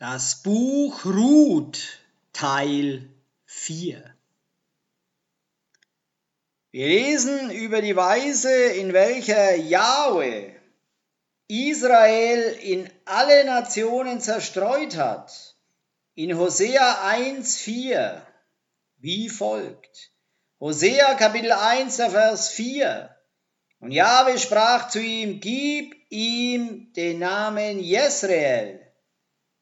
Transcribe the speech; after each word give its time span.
Das 0.00 0.36
Buch 0.36 1.04
Ruth 1.04 2.00
Teil 2.32 3.06
4 3.44 4.02
Wir 6.70 6.86
lesen 6.86 7.50
über 7.50 7.82
die 7.82 7.94
Weise, 7.96 8.50
in 8.50 8.94
welcher 8.94 9.56
Jahwe 9.56 10.54
Israel 11.48 12.56
in 12.62 12.88
alle 13.04 13.44
Nationen 13.44 14.22
zerstreut 14.22 14.96
hat. 14.96 15.54
In 16.14 16.38
Hosea 16.38 17.06
1,4 17.06 18.22
wie 19.00 19.28
folgt. 19.28 20.12
Hosea 20.60 21.12
Kapitel 21.16 21.52
1, 21.52 21.96
Vers 21.96 22.48
4. 22.48 23.14
Und 23.80 23.90
Jahwe 23.90 24.38
sprach 24.38 24.88
zu 24.88 24.98
ihm, 24.98 25.40
gib 25.40 25.94
ihm 26.08 26.90
den 26.94 27.18
Namen 27.18 27.80
Jesrael 27.80 28.79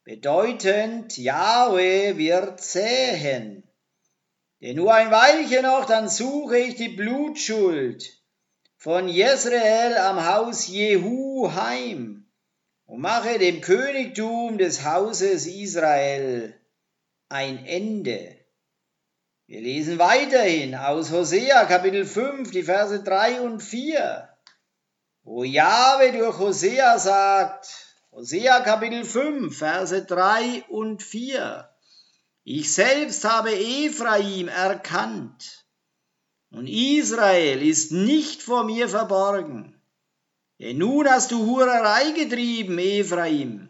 bedeutend, 0.09 1.19
Jahwe 1.19 2.17
wird 2.17 2.63
säen. 2.63 3.63
Denn 4.59 4.77
nur 4.77 4.91
ein 4.91 5.11
Weilchen 5.11 5.61
noch, 5.61 5.85
dann 5.85 6.09
suche 6.09 6.57
ich 6.57 6.73
die 6.73 6.89
Blutschuld 6.89 8.19
von 8.75 9.07
Jezreel 9.07 9.97
am 9.97 10.25
Haus 10.25 10.65
Jehu 10.65 11.51
heim 11.53 12.27
und 12.85 13.01
mache 13.01 13.37
dem 13.37 13.61
Königtum 13.61 14.57
des 14.57 14.83
Hauses 14.83 15.45
Israel 15.45 16.59
ein 17.29 17.63
Ende. 17.67 18.35
Wir 19.45 19.61
lesen 19.61 19.99
weiterhin 19.99 20.73
aus 20.73 21.11
Hosea 21.11 21.65
Kapitel 21.65 22.03
5, 22.03 22.49
die 22.49 22.63
Verse 22.63 23.03
3 23.03 23.41
und 23.41 23.61
4, 23.61 24.27
wo 25.21 25.43
Jahwe 25.43 26.11
durch 26.13 26.39
Hosea 26.39 26.97
sagt, 26.97 27.88
Hosea 28.11 28.61
Kapitel 28.61 29.05
5, 29.05 29.55
Verse 29.55 30.03
3 30.03 30.65
und 30.69 31.03
4. 31.03 31.69
Ich 32.43 32.73
selbst 32.73 33.23
habe 33.23 33.51
Ephraim 33.53 34.47
erkannt 34.47 35.65
und 36.49 36.67
Israel 36.67 37.61
ist 37.61 37.91
nicht 37.91 38.41
vor 38.41 38.63
mir 38.63 38.89
verborgen. 38.89 39.79
Denn 40.59 40.79
nun 40.79 41.07
hast 41.07 41.31
du 41.31 41.45
Hurerei 41.45 42.11
getrieben, 42.11 42.79
Ephraim. 42.79 43.69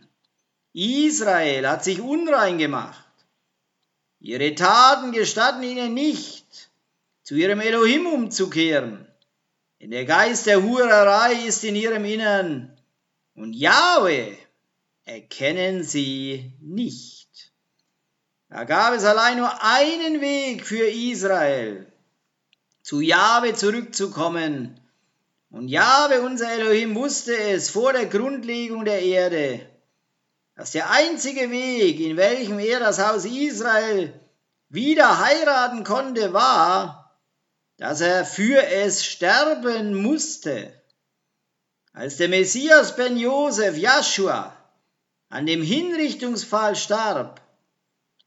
Israel 0.71 1.67
hat 1.67 1.83
sich 1.83 1.99
unrein 1.99 2.57
gemacht. 2.57 3.05
Ihre 4.21 4.55
Taten 4.55 5.11
gestatten 5.11 5.63
ihnen 5.63 5.93
nicht, 5.93 6.71
zu 7.23 7.35
ihrem 7.35 7.59
Elohim 7.59 8.07
umzukehren. 8.07 9.05
Denn 9.81 9.91
der 9.91 10.05
Geist 10.05 10.45
der 10.45 10.63
Hurerei 10.63 11.33
ist 11.45 11.65
in 11.65 11.75
ihrem 11.75 12.05
Innern 12.05 12.78
und 13.39 13.53
Jahwe 13.53 14.37
erkennen 15.05 15.83
sie 15.83 16.51
nicht. 16.59 17.53
Da 18.49 18.65
gab 18.65 18.93
es 18.93 19.05
allein 19.05 19.37
nur 19.37 19.63
einen 19.63 20.19
Weg 20.19 20.65
für 20.65 20.85
Israel, 20.85 21.89
zu 22.81 22.99
Jahwe 22.99 23.53
zurückzukommen. 23.53 24.77
Und 25.51 25.69
Jahwe, 25.69 26.21
unser 26.21 26.51
Elohim, 26.51 26.95
wusste 26.95 27.37
es 27.37 27.69
vor 27.69 27.93
der 27.93 28.07
Grundlegung 28.07 28.83
der 28.83 29.01
Erde, 29.01 29.61
dass 30.55 30.71
der 30.71 30.91
einzige 30.91 31.49
Weg, 31.49 32.01
in 32.01 32.17
welchem 32.17 32.59
er 32.59 32.81
das 32.81 32.99
Haus 32.99 33.23
Israel 33.23 34.19
wieder 34.67 35.19
heiraten 35.19 35.85
konnte, 35.85 36.33
war, 36.33 37.17
dass 37.77 38.01
er 38.01 38.25
für 38.25 38.61
es 38.63 39.05
sterben 39.05 39.95
musste. 39.95 40.78
Als 41.93 42.17
der 42.17 42.29
Messias 42.29 42.95
ben 42.95 43.17
Josef, 43.17 43.75
Joshua, 43.75 44.55
an 45.29 45.45
dem 45.45 45.61
Hinrichtungsfall 45.61 46.75
starb, 46.75 47.41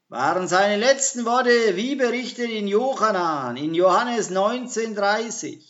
waren 0.08 0.46
seine 0.46 0.76
letzten 0.76 1.24
Worte 1.24 1.76
wie 1.76 1.94
berichtet 1.94 2.50
in 2.50 2.68
Johannan, 2.68 3.56
in 3.56 3.74
Johannes 3.74 4.30
19,30. 4.30 5.62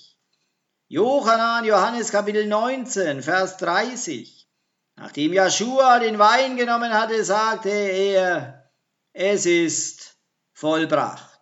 Johannan, 0.88 1.64
Johannes 1.64 2.10
Kapitel 2.10 2.46
19, 2.46 3.22
Vers 3.22 3.56
30. 3.58 4.48
Nachdem 4.96 5.32
Joshua 5.32 6.00
den 6.00 6.18
Wein 6.18 6.56
genommen 6.56 6.92
hatte, 6.92 7.24
sagte 7.24 7.70
er, 7.70 8.70
es 9.12 9.46
ist 9.46 10.16
vollbracht. 10.52 11.40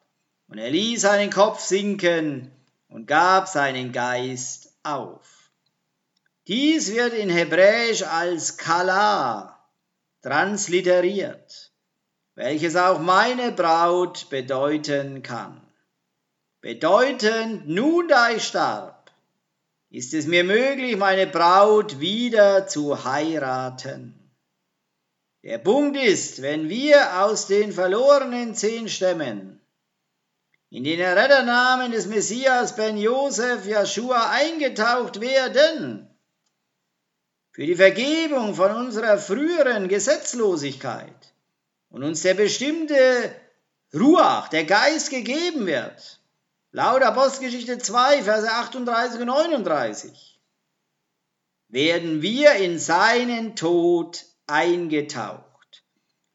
Und 0.49 0.59
er 0.59 0.71
ließ 0.71 1.01
seinen 1.01 1.31
Kopf 1.31 1.61
sinken 1.61 2.53
und 2.89 3.07
gab 3.07 3.49
seinen 3.49 3.93
Geist 3.93 4.75
auf. 4.83 5.30
Dies 6.51 6.91
wird 6.91 7.13
in 7.13 7.31
Hebräisch 7.31 8.03
als 8.03 8.57
Kala 8.57 9.57
transliteriert, 10.21 11.71
welches 12.35 12.75
auch 12.75 12.99
meine 12.99 13.53
Braut 13.53 14.29
bedeuten 14.31 15.23
kann. 15.23 15.63
Bedeutend, 16.61 17.69
nun 17.69 18.09
da 18.09 18.31
ich 18.31 18.43
starb, 18.43 19.13
ist 19.91 20.13
es 20.13 20.27
mir 20.27 20.43
möglich, 20.43 20.97
meine 20.97 21.29
Braut 21.29 22.01
wieder 22.01 22.67
zu 22.67 23.05
heiraten. 23.05 24.33
Der 25.45 25.59
Punkt 25.59 25.97
ist, 25.97 26.43
wenn 26.43 26.69
wir 26.69 27.23
aus 27.23 27.47
den 27.47 27.71
verlorenen 27.71 28.57
zehn 28.57 28.89
Stämmen 28.89 29.61
in 30.69 30.83
den 30.83 31.01
Retternamen 31.01 31.93
des 31.93 32.07
Messias 32.07 32.75
Ben 32.75 32.97
Josef 32.97 33.67
Joshua 33.67 34.31
eingetaucht 34.31 35.21
werden, 35.21 36.10
für 37.53 37.67
die 37.67 37.75
Vergebung 37.75 38.55
von 38.55 38.75
unserer 38.75 39.19
früheren 39.19 39.89
Gesetzlosigkeit 39.89 41.35
und 41.91 42.05
uns 42.05 42.23
der 42.23 42.35
bestimmte 42.35 43.35
Ruach, 43.93 44.49
der 44.49 44.65
Geist 44.65 45.11
gegeben 45.11 45.67
wird. 45.67 46.21
Laut 46.73 47.03
Apostelgeschichte 47.03 47.79
2, 47.79 48.23
Verse 48.23 48.49
38 48.49 49.21
und 49.21 49.27
39 49.27 50.41
werden 51.69 52.23
wir 52.23 52.55
in 52.55 52.79
seinen 52.79 53.57
Tod 53.57 54.25
eingetaucht. 54.47 55.85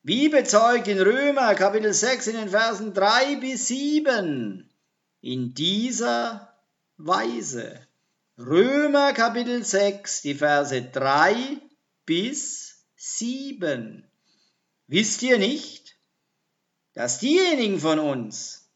Wie 0.04 0.30
bezeugt 0.30 0.88
in 0.88 1.02
Römer 1.02 1.56
Kapitel 1.56 1.94
6 1.94 2.28
in 2.28 2.36
den 2.36 2.50
Versen 2.50 2.94
3 2.94 3.38
bis 3.38 3.68
7 3.68 4.70
in 5.22 5.54
dieser 5.54 6.54
Weise. 6.98 7.85
Römer 8.38 9.14
Kapitel 9.14 9.64
6, 9.64 10.24
die 10.24 10.36
Verse 10.36 10.82
3 10.82 11.58
bis 12.06 12.86
7. 12.98 14.06
Wisst 14.88 15.24
ihr 15.24 15.38
nicht, 15.38 15.96
dass 16.96 17.20
diejenigen 17.20 17.80
von 17.80 17.98
uns, 17.98 18.70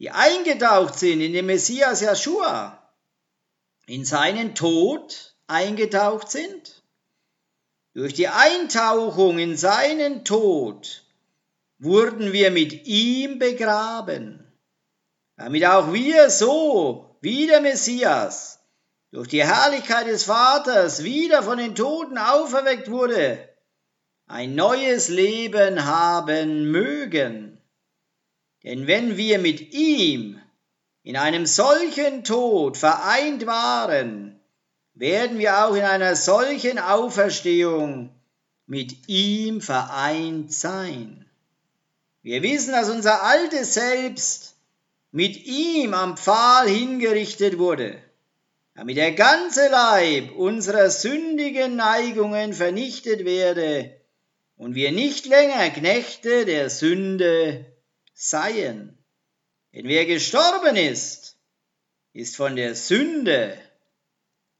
die 0.00 0.10
eingetaucht 0.10 0.98
sind 0.98 1.20
in 1.20 1.32
den 1.32 1.46
Messias 1.46 2.00
Joshua, 2.00 2.92
in 3.86 4.04
seinen 4.04 4.56
Tod 4.56 5.36
eingetaucht 5.46 6.28
sind? 6.28 6.82
Durch 7.94 8.14
die 8.14 8.26
Eintauchung 8.26 9.38
in 9.38 9.56
seinen 9.56 10.24
Tod 10.24 11.04
wurden 11.78 12.32
wir 12.32 12.50
mit 12.50 12.88
ihm 12.88 13.38
begraben, 13.38 14.52
damit 15.36 15.64
auch 15.66 15.92
wir 15.92 16.30
so 16.30 17.16
wie 17.20 17.46
der 17.46 17.60
Messias 17.60 18.57
durch 19.10 19.28
die 19.28 19.44
Herrlichkeit 19.44 20.06
des 20.06 20.24
Vaters 20.24 21.02
wieder 21.02 21.42
von 21.42 21.58
den 21.58 21.74
Toten 21.74 22.18
auferweckt 22.18 22.90
wurde, 22.90 23.48
ein 24.26 24.54
neues 24.54 25.08
Leben 25.08 25.86
haben 25.86 26.70
mögen. 26.70 27.58
Denn 28.64 28.86
wenn 28.86 29.16
wir 29.16 29.38
mit 29.38 29.72
ihm 29.72 30.40
in 31.02 31.16
einem 31.16 31.46
solchen 31.46 32.24
Tod 32.24 32.76
vereint 32.76 33.46
waren, 33.46 34.38
werden 34.92 35.38
wir 35.38 35.64
auch 35.64 35.74
in 35.74 35.84
einer 35.84 36.14
solchen 36.16 36.78
Auferstehung 36.78 38.10
mit 38.66 39.08
ihm 39.08 39.62
vereint 39.62 40.52
sein. 40.52 41.24
Wir 42.20 42.42
wissen, 42.42 42.72
dass 42.72 42.90
unser 42.90 43.22
altes 43.22 43.72
Selbst 43.72 44.56
mit 45.12 45.46
ihm 45.46 45.94
am 45.94 46.18
Pfahl 46.18 46.68
hingerichtet 46.68 47.56
wurde 47.58 48.02
damit 48.78 48.96
der 48.96 49.10
ganze 49.10 49.66
Leib 49.68 50.36
unserer 50.36 50.88
sündigen 50.88 51.74
Neigungen 51.74 52.52
vernichtet 52.52 53.24
werde 53.24 54.00
und 54.56 54.76
wir 54.76 54.92
nicht 54.92 55.26
länger 55.26 55.70
Knechte 55.70 56.44
der 56.46 56.70
Sünde 56.70 57.66
seien. 58.14 58.96
Denn 59.74 59.88
wer 59.88 60.06
gestorben 60.06 60.76
ist, 60.76 61.38
ist 62.12 62.36
von 62.36 62.54
der 62.54 62.76
Sünde 62.76 63.58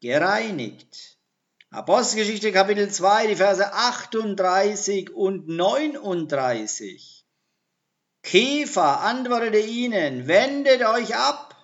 gereinigt. 0.00 1.16
Apostelgeschichte 1.70 2.50
Kapitel 2.50 2.90
2, 2.90 3.28
die 3.28 3.36
Verse 3.36 3.72
38 3.72 5.10
und 5.10 5.46
39. 5.46 7.24
Käfer 8.24 9.00
antwortete 9.02 9.60
ihnen, 9.60 10.26
wendet 10.26 10.82
euch 10.82 11.14
ab 11.14 11.54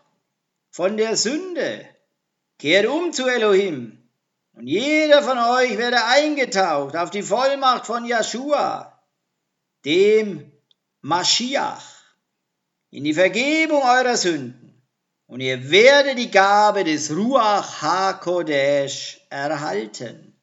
von 0.70 0.96
der 0.96 1.16
Sünde 1.16 1.88
Kehrt 2.58 2.86
um 2.86 3.12
zu 3.12 3.26
Elohim, 3.26 3.98
und 4.52 4.68
jeder 4.68 5.22
von 5.22 5.38
euch 5.38 5.76
werde 5.78 6.04
eingetaucht 6.04 6.96
auf 6.96 7.10
die 7.10 7.22
Vollmacht 7.22 7.86
von 7.86 8.04
Joshua, 8.04 9.02
dem 9.84 10.52
Maschiach, 11.00 11.84
in 12.90 13.04
die 13.04 13.14
Vergebung 13.14 13.82
eurer 13.82 14.16
Sünden, 14.16 14.82
und 15.26 15.40
ihr 15.40 15.70
werdet 15.70 16.18
die 16.18 16.30
Gabe 16.30 16.84
des 16.84 17.10
Ruach 17.10 17.82
HaKodesh 17.82 19.26
erhalten. 19.30 20.40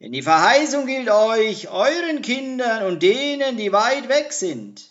Denn 0.00 0.12
die 0.12 0.22
Verheißung 0.22 0.86
gilt 0.86 1.10
euch, 1.10 1.68
euren 1.68 2.22
Kindern 2.22 2.84
und 2.84 3.02
denen, 3.02 3.56
die 3.56 3.72
weit 3.72 4.08
weg 4.08 4.32
sind, 4.32 4.82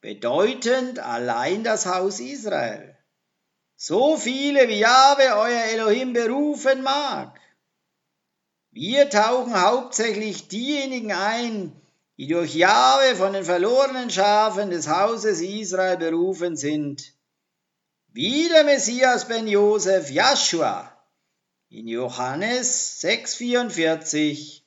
bedeutend 0.00 0.98
allein 0.98 1.64
das 1.64 1.86
Haus 1.86 2.20
Israel. 2.20 2.91
So 3.84 4.16
viele 4.16 4.68
wie 4.68 4.78
Jahwe 4.78 5.24
euer 5.36 5.64
Elohim 5.72 6.12
berufen 6.12 6.82
mag. 6.82 7.40
Wir 8.70 9.10
tauchen 9.10 9.60
hauptsächlich 9.60 10.46
diejenigen 10.46 11.10
ein, 11.10 11.72
die 12.16 12.28
durch 12.28 12.54
Jahwe 12.54 13.16
von 13.16 13.32
den 13.32 13.44
verlorenen 13.44 14.08
Schafen 14.08 14.70
des 14.70 14.86
Hauses 14.86 15.40
Israel 15.40 15.96
berufen 15.96 16.56
sind, 16.56 17.12
wie 18.12 18.48
der 18.50 18.62
Messias 18.62 19.26
ben 19.26 19.48
Josef 19.48 20.10
Joshua 20.10 20.96
in 21.68 21.88
Johannes 21.88 23.02
6,44 23.02 24.62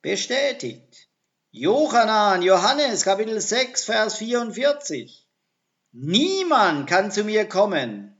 bestätigt. 0.00 1.10
Johannan, 1.50 2.40
Johannes, 2.40 3.04
Kapitel 3.04 3.38
6, 3.38 3.84
Vers 3.84 4.14
44. 4.14 5.28
Niemand 5.92 6.88
kann 6.88 7.12
zu 7.12 7.24
mir 7.24 7.46
kommen, 7.46 8.16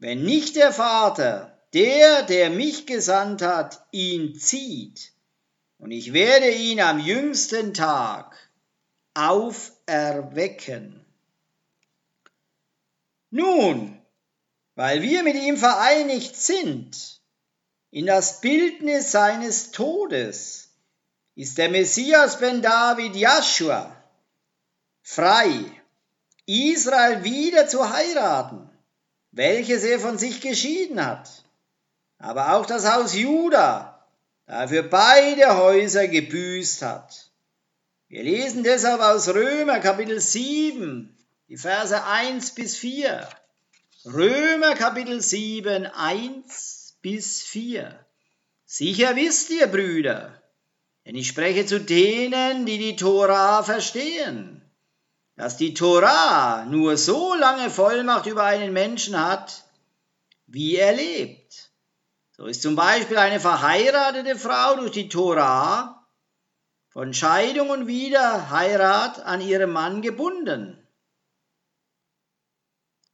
wenn 0.00 0.24
nicht 0.24 0.56
der 0.56 0.72
Vater, 0.72 1.56
der, 1.74 2.22
der 2.22 2.50
mich 2.50 2.86
gesandt 2.86 3.42
hat, 3.42 3.86
ihn 3.92 4.34
zieht, 4.34 5.12
und 5.78 5.92
ich 5.92 6.12
werde 6.12 6.50
ihn 6.50 6.80
am 6.80 6.98
jüngsten 6.98 7.72
Tag 7.72 8.36
auferwecken. 9.14 11.04
Nun, 13.30 14.00
weil 14.74 15.02
wir 15.02 15.22
mit 15.22 15.36
ihm 15.36 15.56
vereinigt 15.56 16.34
sind, 16.34 17.20
in 17.90 18.06
das 18.06 18.40
Bildnis 18.40 19.12
seines 19.12 19.70
Todes, 19.70 20.70
ist 21.34 21.58
der 21.58 21.68
Messias 21.68 22.38
ben 22.38 22.62
David 22.62 23.16
Joshua 23.16 23.96
frei, 25.02 25.48
Israel 26.46 27.24
wieder 27.24 27.68
zu 27.68 27.88
heiraten, 27.88 28.69
welches 29.32 29.84
er 29.84 30.00
von 30.00 30.18
sich 30.18 30.40
geschieden 30.40 31.04
hat, 31.04 31.44
aber 32.18 32.54
auch 32.54 32.66
das 32.66 32.90
Haus 32.90 33.14
Juda, 33.14 34.06
da 34.46 34.62
er 34.62 34.68
für 34.68 34.82
beide 34.82 35.56
Häuser 35.56 36.08
gebüßt 36.08 36.82
hat. 36.82 37.30
Wir 38.08 38.24
lesen 38.24 38.64
deshalb 38.64 39.00
aus 39.00 39.28
Römer 39.28 39.78
Kapitel 39.78 40.20
7, 40.20 41.16
die 41.48 41.56
Verse 41.56 42.04
1 42.04 42.54
bis 42.56 42.76
4. 42.76 43.28
Römer 44.04 44.74
Kapitel 44.74 45.20
7, 45.20 45.86
1 45.86 46.98
bis 47.02 47.42
4. 47.42 48.04
Sicher 48.66 49.16
wisst 49.16 49.50
ihr, 49.50 49.66
Brüder, 49.66 50.42
denn 51.06 51.14
ich 51.14 51.28
spreche 51.28 51.66
zu 51.66 51.80
denen, 51.80 52.66
die 52.66 52.78
die 52.78 52.96
Tora 52.96 53.62
verstehen, 53.62 54.59
dass 55.40 55.56
die 55.56 55.72
Tora 55.72 56.66
nur 56.66 56.98
so 56.98 57.34
lange 57.34 57.70
Vollmacht 57.70 58.26
über 58.26 58.44
einen 58.44 58.74
Menschen 58.74 59.18
hat, 59.18 59.64
wie 60.46 60.76
er 60.76 60.92
lebt. 60.92 61.70
So 62.32 62.44
ist 62.44 62.60
zum 62.60 62.76
Beispiel 62.76 63.16
eine 63.16 63.40
verheiratete 63.40 64.36
Frau 64.36 64.76
durch 64.76 64.90
die 64.90 65.08
Tora 65.08 66.06
von 66.90 67.14
Scheidung 67.14 67.70
und 67.70 67.86
Wiederheirat 67.86 69.20
an 69.20 69.40
ihrem 69.40 69.72
Mann 69.72 70.02
gebunden. 70.02 70.86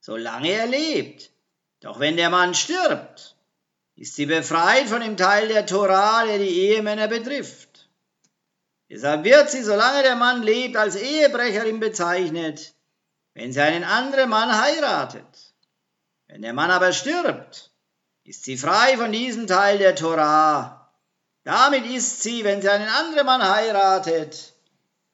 Solange 0.01 0.51
er 0.51 0.67
lebt. 0.67 1.31
Doch 1.79 2.01
wenn 2.01 2.17
der 2.17 2.29
Mann 2.29 2.53
stirbt, 2.53 3.37
ist 3.95 4.15
sie 4.15 4.25
befreit 4.25 4.89
von 4.89 4.99
dem 4.99 5.15
Teil 5.15 5.47
der 5.47 5.65
Tora, 5.65 6.25
der 6.25 6.39
die 6.39 6.59
Ehemänner 6.59 7.07
betrifft. 7.07 7.66
Deshalb 8.89 9.25
wird 9.25 9.49
sie, 9.49 9.63
solange 9.63 10.03
der 10.03 10.15
Mann 10.15 10.43
lebt, 10.43 10.77
als 10.77 10.95
Ehebrecherin 10.95 11.79
bezeichnet, 11.79 12.73
wenn 13.33 13.51
sie 13.51 13.61
einen 13.61 13.83
anderen 13.83 14.29
Mann 14.29 14.61
heiratet. 14.61 15.53
Wenn 16.27 16.41
der 16.41 16.53
Mann 16.53 16.71
aber 16.71 16.93
stirbt, 16.93 17.71
ist 18.23 18.45
sie 18.45 18.57
frei 18.57 18.97
von 18.97 19.11
diesem 19.11 19.45
Teil 19.47 19.77
der 19.77 19.95
Torah. 19.95 20.91
Damit 21.43 21.85
ist 21.85 22.23
sie, 22.23 22.43
wenn 22.43 22.61
sie 22.61 22.69
einen 22.69 22.89
anderen 22.89 23.25
Mann 23.25 23.41
heiratet, 23.41 24.53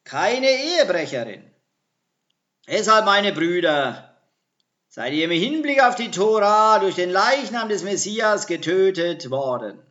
keine 0.03 0.49
Ehebrecherin. 0.49 1.43
Deshalb, 2.67 3.05
meine 3.05 3.33
Brüder, 3.33 4.17
seid 4.87 5.13
ihr 5.13 5.25
im 5.25 5.31
Hinblick 5.31 5.83
auf 5.83 5.95
die 5.95 6.11
Torah 6.11 6.79
durch 6.79 6.95
den 6.95 7.09
Leichnam 7.09 7.69
des 7.69 7.83
Messias 7.83 8.47
getötet 8.47 9.29
worden, 9.31 9.81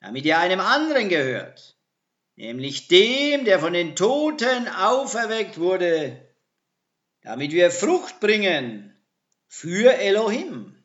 damit 0.00 0.24
ihr 0.24 0.38
einem 0.38 0.60
anderen 0.60 1.08
gehört 1.08 1.76
nämlich 2.42 2.88
dem, 2.88 3.44
der 3.44 3.60
von 3.60 3.72
den 3.72 3.94
Toten 3.94 4.66
auferweckt 4.66 5.60
wurde, 5.60 6.20
damit 7.22 7.52
wir 7.52 7.70
Frucht 7.70 8.18
bringen 8.18 9.00
für 9.46 9.94
Elohim. 9.94 10.76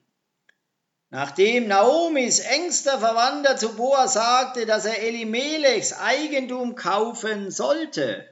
Nachdem 1.10 1.68
Naomis 1.68 2.40
engster 2.42 3.00
Verwandter 3.00 3.58
zu 3.58 3.76
Boas 3.76 4.14
sagte, 4.14 4.68
dass 4.68 4.86
er 4.86 5.02
Elimelechs 5.02 5.94
Eigentum 5.94 6.76
kaufen 6.76 7.50
sollte, 7.50 8.32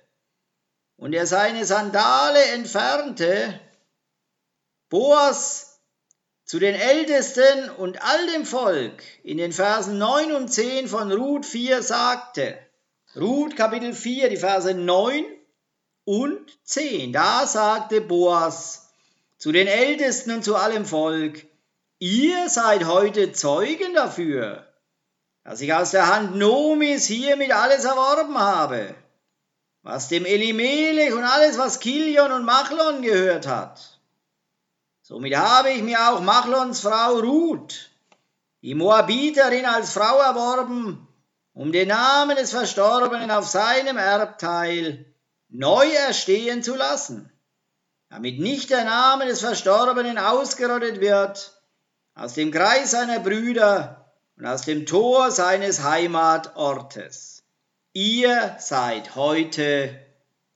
und 0.97 1.13
er 1.13 1.25
seine 1.25 1.65
Sandale 1.65 2.43
entfernte, 2.53 3.59
Boas 4.89 5.81
zu 6.45 6.59
den 6.59 6.75
Ältesten 6.75 7.71
und 7.71 8.03
all 8.03 8.27
dem 8.27 8.45
Volk 8.45 9.03
in 9.23 9.39
den 9.39 9.51
Versen 9.51 9.97
9 9.97 10.31
und 10.31 10.49
10 10.49 10.87
von 10.87 11.11
Ruth 11.11 11.45
4 11.45 11.81
sagte, 11.81 12.64
Ruth 13.17 13.55
Kapitel 13.55 13.93
4, 13.93 14.29
die 14.29 14.37
Verse 14.37 14.73
9 14.73 15.25
und 16.03 16.59
10. 16.65 17.13
Da 17.13 17.47
sagte 17.47 18.01
Boas 18.01 18.89
zu 19.37 19.53
den 19.53 19.67
Ältesten 19.67 20.31
und 20.31 20.43
zu 20.43 20.57
allem 20.57 20.85
Volk, 20.85 21.45
ihr 21.99 22.49
seid 22.49 22.85
heute 22.85 23.31
Zeugen 23.31 23.93
dafür, 23.93 24.67
dass 25.45 25.61
ich 25.61 25.73
aus 25.73 25.91
der 25.91 26.13
Hand 26.13 26.35
Nomis 26.35 27.05
hiermit 27.05 27.53
alles 27.53 27.85
erworben 27.85 28.37
habe, 28.37 28.93
was 29.81 30.09
dem 30.09 30.25
Elimelech 30.25 31.13
und 31.13 31.23
alles, 31.23 31.57
was 31.57 31.79
Kilion 31.79 32.33
und 32.33 32.43
Machlon 32.43 33.01
gehört 33.01 33.47
hat. 33.47 33.99
Somit 35.01 35.37
habe 35.37 35.69
ich 35.71 35.83
mir 35.83 36.09
auch 36.09 36.19
Machlons 36.19 36.81
Frau 36.81 37.19
Ruth, 37.19 37.91
die 38.61 38.75
Moabiterin, 38.75 39.65
als 39.65 39.93
Frau 39.93 40.17
erworben, 40.19 41.04
um 41.55 41.71
den 41.71 41.87
Namen 41.87 42.35
des 42.35 42.51
Verstorbenen 42.51 43.31
auf 43.31 43.47
seinem 43.47 43.97
Erbteil 43.97 45.05
neu 45.47 45.87
erstehen 45.87 46.61
zu 46.61 46.75
lassen, 46.75 47.31
damit 48.09 48.39
nicht 48.39 48.69
der 48.69 48.83
Name 48.83 49.25
des 49.25 49.39
Verstorbenen 49.39 50.17
ausgerottet 50.17 50.99
wird 50.99 51.53
aus 52.13 52.33
dem 52.33 52.51
Kreis 52.51 52.91
seiner 52.91 53.21
Brüder 53.21 54.13
und 54.35 54.45
aus 54.45 54.63
dem 54.63 54.85
Tor 54.85 55.31
seines 55.31 55.81
Heimatortes. 55.81 57.43
Ihr 57.93 58.57
seid 58.59 59.15
heute 59.15 59.97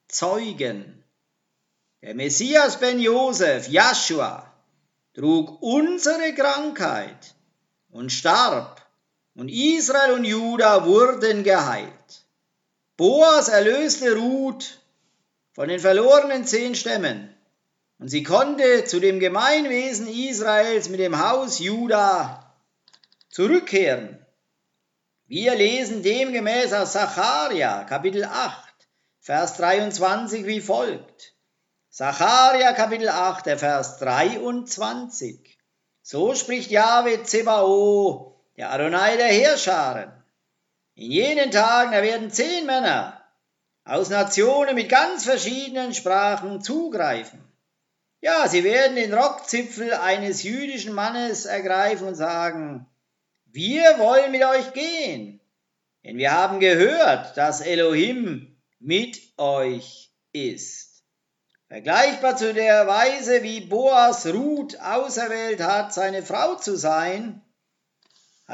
Zeugen. 0.10 1.02
Der 2.02 2.14
Messias 2.14 2.78
ben 2.78 3.00
Josef, 3.00 3.70
Joshua, 3.70 4.54
trug 5.14 5.62
unsere 5.62 6.34
Krankheit 6.34 7.36
und 7.90 8.12
starb 8.12 8.79
und 9.36 9.50
Israel 9.50 10.14
und 10.14 10.26
Juda 10.26 10.86
wurden 10.86 11.44
geheilt. 11.44 12.26
Boas 12.98 13.48
erlöste 13.48 14.16
Ruth 14.16 14.80
von 15.54 15.70
den 15.70 15.80
verlorenen 15.80 16.46
zehn 16.46 16.76
Stämmen 16.76 17.36
und 18.00 18.08
sie 18.08 18.24
konnte 18.24 18.86
zu 18.86 19.00
dem 19.00 19.20
Gemeinwesen 19.20 20.08
Israels 20.08 20.90
mit 20.90 21.00
dem 21.00 21.20
Haus 21.20 21.60
Juda 21.60 22.56
zurückkehren. 23.30 24.26
Wir 25.28 25.54
lesen 25.56 26.02
demgemäß 26.02 26.74
aus 26.74 26.94
Zacharia, 26.94 27.84
Kapitel 27.84 28.24
8, 28.24 28.74
Vers 29.20 29.58
23 29.58 30.46
wie 30.46 30.62
folgt. 30.62 31.36
Zacharia, 31.90 32.74
Kapitel 32.74 33.10
8, 33.10 33.46
der 33.46 33.60
Vers 33.60 34.00
23. 34.00 35.58
So 36.02 36.34
spricht 36.34 36.72
Jahwe 36.72 37.24
Zebao, 37.24 38.39
der 38.60 38.74
Adonai 38.74 39.16
der 39.16 39.28
Heerscharen. 39.28 40.12
In 40.96 41.12
jenen 41.12 41.50
Tagen, 41.50 41.94
da 41.94 42.04
werden 42.04 42.30
zehn 42.30 42.66
Männer 42.66 43.24
aus 43.86 44.10
Nationen 44.10 44.76
mit 44.76 44.90
ganz 44.90 45.24
verschiedenen 45.24 45.94
Sprachen 45.94 46.62
zugreifen. 46.62 47.42
Ja, 48.20 48.50
sie 48.50 48.66
werden 48.66 48.98
den 48.98 49.14
Rockzipfel 49.14 49.94
eines 49.94 50.44
jüdischen 50.44 50.92
Mannes 50.92 51.46
ergreifen 51.46 52.10
und 52.10 52.16
sagen, 52.16 52.86
wir 53.46 53.98
wollen 53.98 54.32
mit 54.32 54.44
euch 54.44 54.74
gehen, 54.74 55.40
denn 56.04 56.18
wir 56.18 56.34
haben 56.34 56.60
gehört, 56.60 57.38
dass 57.38 57.62
Elohim 57.62 58.58
mit 58.78 59.22
euch 59.38 60.12
ist. 60.34 61.06
Vergleichbar 61.70 62.36
zu 62.36 62.54
der 62.54 62.88
Weise, 62.88 63.42
wie 63.42 63.62
Boas 63.62 64.28
Ruth 64.28 64.78
auserwählt 64.82 65.62
hat, 65.62 65.94
seine 65.94 66.24
Frau 66.24 66.56
zu 66.56 66.76
sein, 66.76 67.42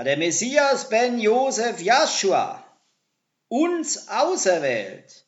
der 0.04 0.18
Messias 0.18 0.90
ben 0.90 1.20
Josef 1.20 1.80
Joshua 1.80 2.64
uns 3.48 4.10
auserwählt, 4.10 5.26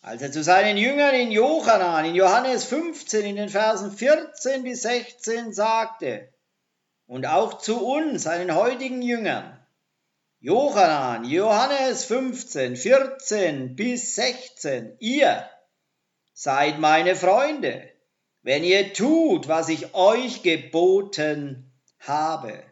als 0.00 0.20
er 0.20 0.32
zu 0.32 0.42
seinen 0.42 0.76
Jüngern 0.76 1.14
in 1.14 1.30
Johannan, 1.30 2.04
in 2.04 2.14
Johannes 2.14 2.64
15, 2.64 3.24
in 3.24 3.36
den 3.36 3.48
Versen 3.48 3.90
14 3.90 4.62
bis 4.62 4.82
16 4.82 5.52
sagte, 5.52 6.28
und 7.06 7.26
auch 7.26 7.58
zu 7.58 7.86
uns, 7.86 8.24
seinen 8.24 8.54
heutigen 8.54 9.02
Jüngern, 9.02 9.58
Johannan, 10.40 11.24
Johannes 11.24 12.04
15, 12.04 12.76
14 12.76 13.76
bis 13.76 14.14
16, 14.16 14.96
ihr 14.98 15.48
seid 16.34 16.78
meine 16.78 17.16
Freunde, 17.16 17.88
wenn 18.42 18.62
ihr 18.62 18.92
tut, 18.92 19.48
was 19.48 19.70
ich 19.70 19.94
euch 19.94 20.42
geboten 20.42 21.72
habe. 22.00 22.62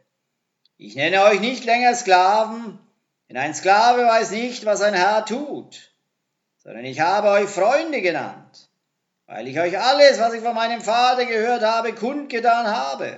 Ich 0.84 0.96
nenne 0.96 1.22
euch 1.22 1.38
nicht 1.38 1.64
länger 1.64 1.94
Sklaven, 1.94 2.76
denn 3.28 3.36
ein 3.36 3.54
Sklave 3.54 4.04
weiß 4.04 4.32
nicht, 4.32 4.64
was 4.64 4.82
ein 4.82 4.94
Herr 4.94 5.24
tut, 5.24 5.92
sondern 6.58 6.84
ich 6.84 6.98
habe 6.98 7.28
euch 7.28 7.48
Freunde 7.48 8.02
genannt, 8.02 8.68
weil 9.26 9.46
ich 9.46 9.60
euch 9.60 9.78
alles, 9.78 10.18
was 10.18 10.34
ich 10.34 10.42
von 10.42 10.56
meinem 10.56 10.80
Vater 10.80 11.24
gehört 11.24 11.62
habe, 11.62 11.94
kundgetan 11.94 12.66
habe. 12.66 13.16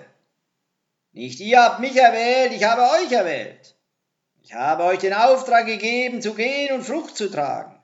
Nicht 1.13 1.41
ihr 1.41 1.63
habt 1.63 1.81
mich 1.81 1.97
erwählt, 1.97 2.53
ich 2.53 2.65
habe 2.65 2.83
euch 2.83 3.11
erwählt. 3.11 3.75
Ich 4.43 4.53
habe 4.53 4.85
euch 4.85 4.99
den 4.99 5.15
Auftrag 5.15 5.65
gegeben, 5.65 6.21
zu 6.21 6.35
gehen 6.35 6.75
und 6.75 6.85
Frucht 6.85 7.17
zu 7.17 7.31
tragen. 7.31 7.83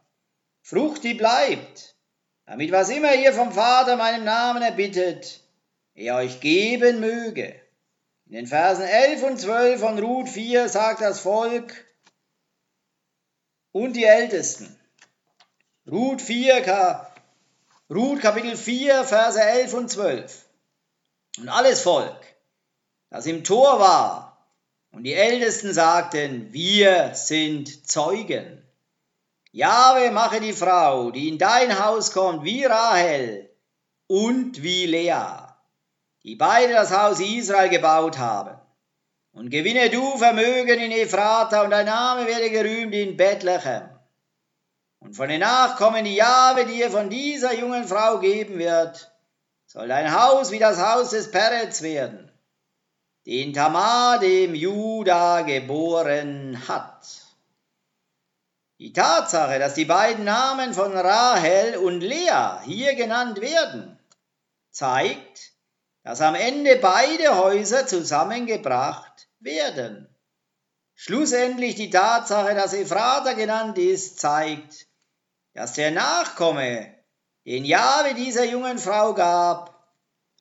Frucht, 0.60 1.04
die 1.04 1.14
bleibt, 1.14 1.94
damit 2.44 2.70
was 2.70 2.90
immer 2.90 3.14
ihr 3.14 3.32
vom 3.32 3.50
Vater 3.50 3.96
meinem 3.96 4.25
Namen 4.25 4.62
erbittet, 4.62 5.40
er 5.94 6.16
euch 6.16 6.40
geben 6.40 7.00
möge. 7.00 7.58
In 8.30 8.37
den 8.37 8.46
Versen 8.46 8.84
11 8.84 9.22
und 9.25 9.40
12 9.40 9.80
von 9.80 9.99
Ruth 9.99 10.28
4 10.28 10.68
sagt 10.68 11.00
das 11.00 11.18
Volk 11.18 11.84
und 13.72 13.94
die 13.94 14.04
Ältesten. 14.04 14.78
Ruth 15.90 16.22
4, 16.22 17.10
Ruth 17.90 18.20
Kapitel 18.20 18.56
4, 18.56 19.02
Verse 19.02 19.42
11 19.42 19.75
und 19.75 19.90
12. 19.90 20.46
Und 21.38 21.49
alles 21.49 21.80
Volk, 21.80 22.25
das 23.10 23.26
im 23.26 23.42
Tor 23.42 23.80
war, 23.80 24.46
und 24.92 25.02
die 25.02 25.14
Ältesten 25.14 25.75
sagten, 25.75 26.52
wir 26.52 27.16
sind 27.16 27.88
Zeugen. 27.88 28.62
Jahwe 29.50 30.12
mache 30.12 30.38
die 30.38 30.52
Frau, 30.52 31.10
die 31.10 31.26
in 31.26 31.38
dein 31.38 31.84
Haus 31.84 32.12
kommt, 32.12 32.44
wie 32.44 32.64
Rahel 32.64 33.50
und 34.06 34.62
wie 34.62 34.87
Lea 34.87 35.50
die 36.24 36.36
beide 36.36 36.72
das 36.72 36.90
Haus 36.90 37.20
Israel 37.20 37.68
gebaut 37.68 38.18
haben. 38.18 38.58
Und 39.32 39.50
gewinne 39.50 39.90
du 39.90 40.18
Vermögen 40.18 40.80
in 40.80 40.90
Ephrata 40.90 41.62
und 41.62 41.70
dein 41.70 41.86
Name 41.86 42.26
werde 42.26 42.50
gerühmt 42.50 42.94
in 42.94 43.16
Bethlehem. 43.16 43.88
Und 44.98 45.14
von 45.14 45.28
den 45.28 45.40
Nachkommen, 45.40 46.04
die 46.04 46.16
Jahwe 46.16 46.66
dir 46.66 46.90
von 46.90 47.08
dieser 47.08 47.54
jungen 47.54 47.86
Frau 47.86 48.18
geben 48.18 48.58
wird, 48.58 49.10
soll 49.66 49.88
dein 49.88 50.12
Haus 50.12 50.50
wie 50.50 50.58
das 50.58 50.78
Haus 50.78 51.10
des 51.10 51.30
Peretz 51.30 51.80
werden, 51.82 52.30
den 53.24 53.54
Tamar 53.54 54.18
dem 54.18 54.54
Juda 54.54 55.42
geboren 55.42 56.68
hat. 56.68 57.06
Die 58.78 58.92
Tatsache, 58.92 59.58
dass 59.58 59.74
die 59.74 59.84
beiden 59.84 60.24
Namen 60.24 60.74
von 60.74 60.92
Rahel 60.92 61.76
und 61.76 62.00
Lea 62.00 62.60
hier 62.64 62.94
genannt 62.94 63.40
werden, 63.40 63.98
zeigt, 64.70 65.50
dass 66.02 66.21
am 66.21 66.35
Ende 66.35 66.76
beide 66.76 67.37
Häuser 67.37 67.87
zusammengebracht 67.87 69.28
werden. 69.38 70.09
Schlussendlich 70.95 71.76
die 71.76 71.90
Tatsache, 71.90 72.54
dass 72.54 72.75
Ephrata 72.75 73.33
genannt 73.33 73.78
ist, 73.78 74.21
zeigt, 74.21 74.87
dass 75.54 75.75
der 75.75 75.90
Nachkomme, 75.90 76.95
den 77.47 77.64
Jahwe 77.64 78.14
dieser 78.14 78.45
jungen 78.45 78.78
Frau 78.78 79.14
gab, 79.14 79.80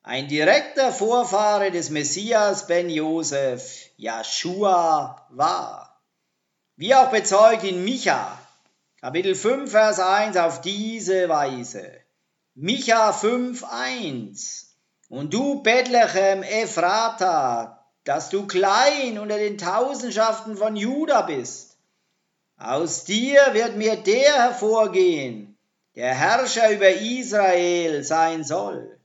ein 0.04 0.28
direkter 0.28 0.92
Vorfahre 0.92 1.72
des 1.72 1.90
Messias 1.90 2.68
ben 2.68 2.90
Josef, 2.90 3.90
Joshua, 3.98 5.28
war. 5.30 6.02
Wie 6.76 6.96
auch 6.96 7.12
bezeugt 7.12 7.64
in 7.64 7.84
Micha, 7.84 8.38
Kapitel 9.02 9.36
5, 9.36 9.72
Vers 9.72 10.00
1 10.00 10.36
auf 10.38 10.62
diese 10.62 11.30
Weise. 11.30 11.90
Micha 12.54 13.14
5, 13.14 13.64
1. 13.64 14.69
Und 15.10 15.34
du, 15.34 15.64
Bethlehem 15.64 16.44
Ephrata, 16.44 17.84
dass 18.04 18.30
du 18.30 18.46
klein 18.46 19.18
unter 19.18 19.38
den 19.38 19.58
Tausendschaften 19.58 20.56
von 20.56 20.76
Juda 20.76 21.24
bist. 21.24 21.78
Aus 22.58 23.06
dir 23.06 23.54
wird 23.54 23.76
mir 23.76 23.96
der 23.96 24.34
hervorgehen, 24.34 25.58
der 25.96 26.14
Herrscher 26.14 26.72
über 26.72 26.90
Israel 26.90 28.04
sein 28.04 28.44
soll. 28.44 29.00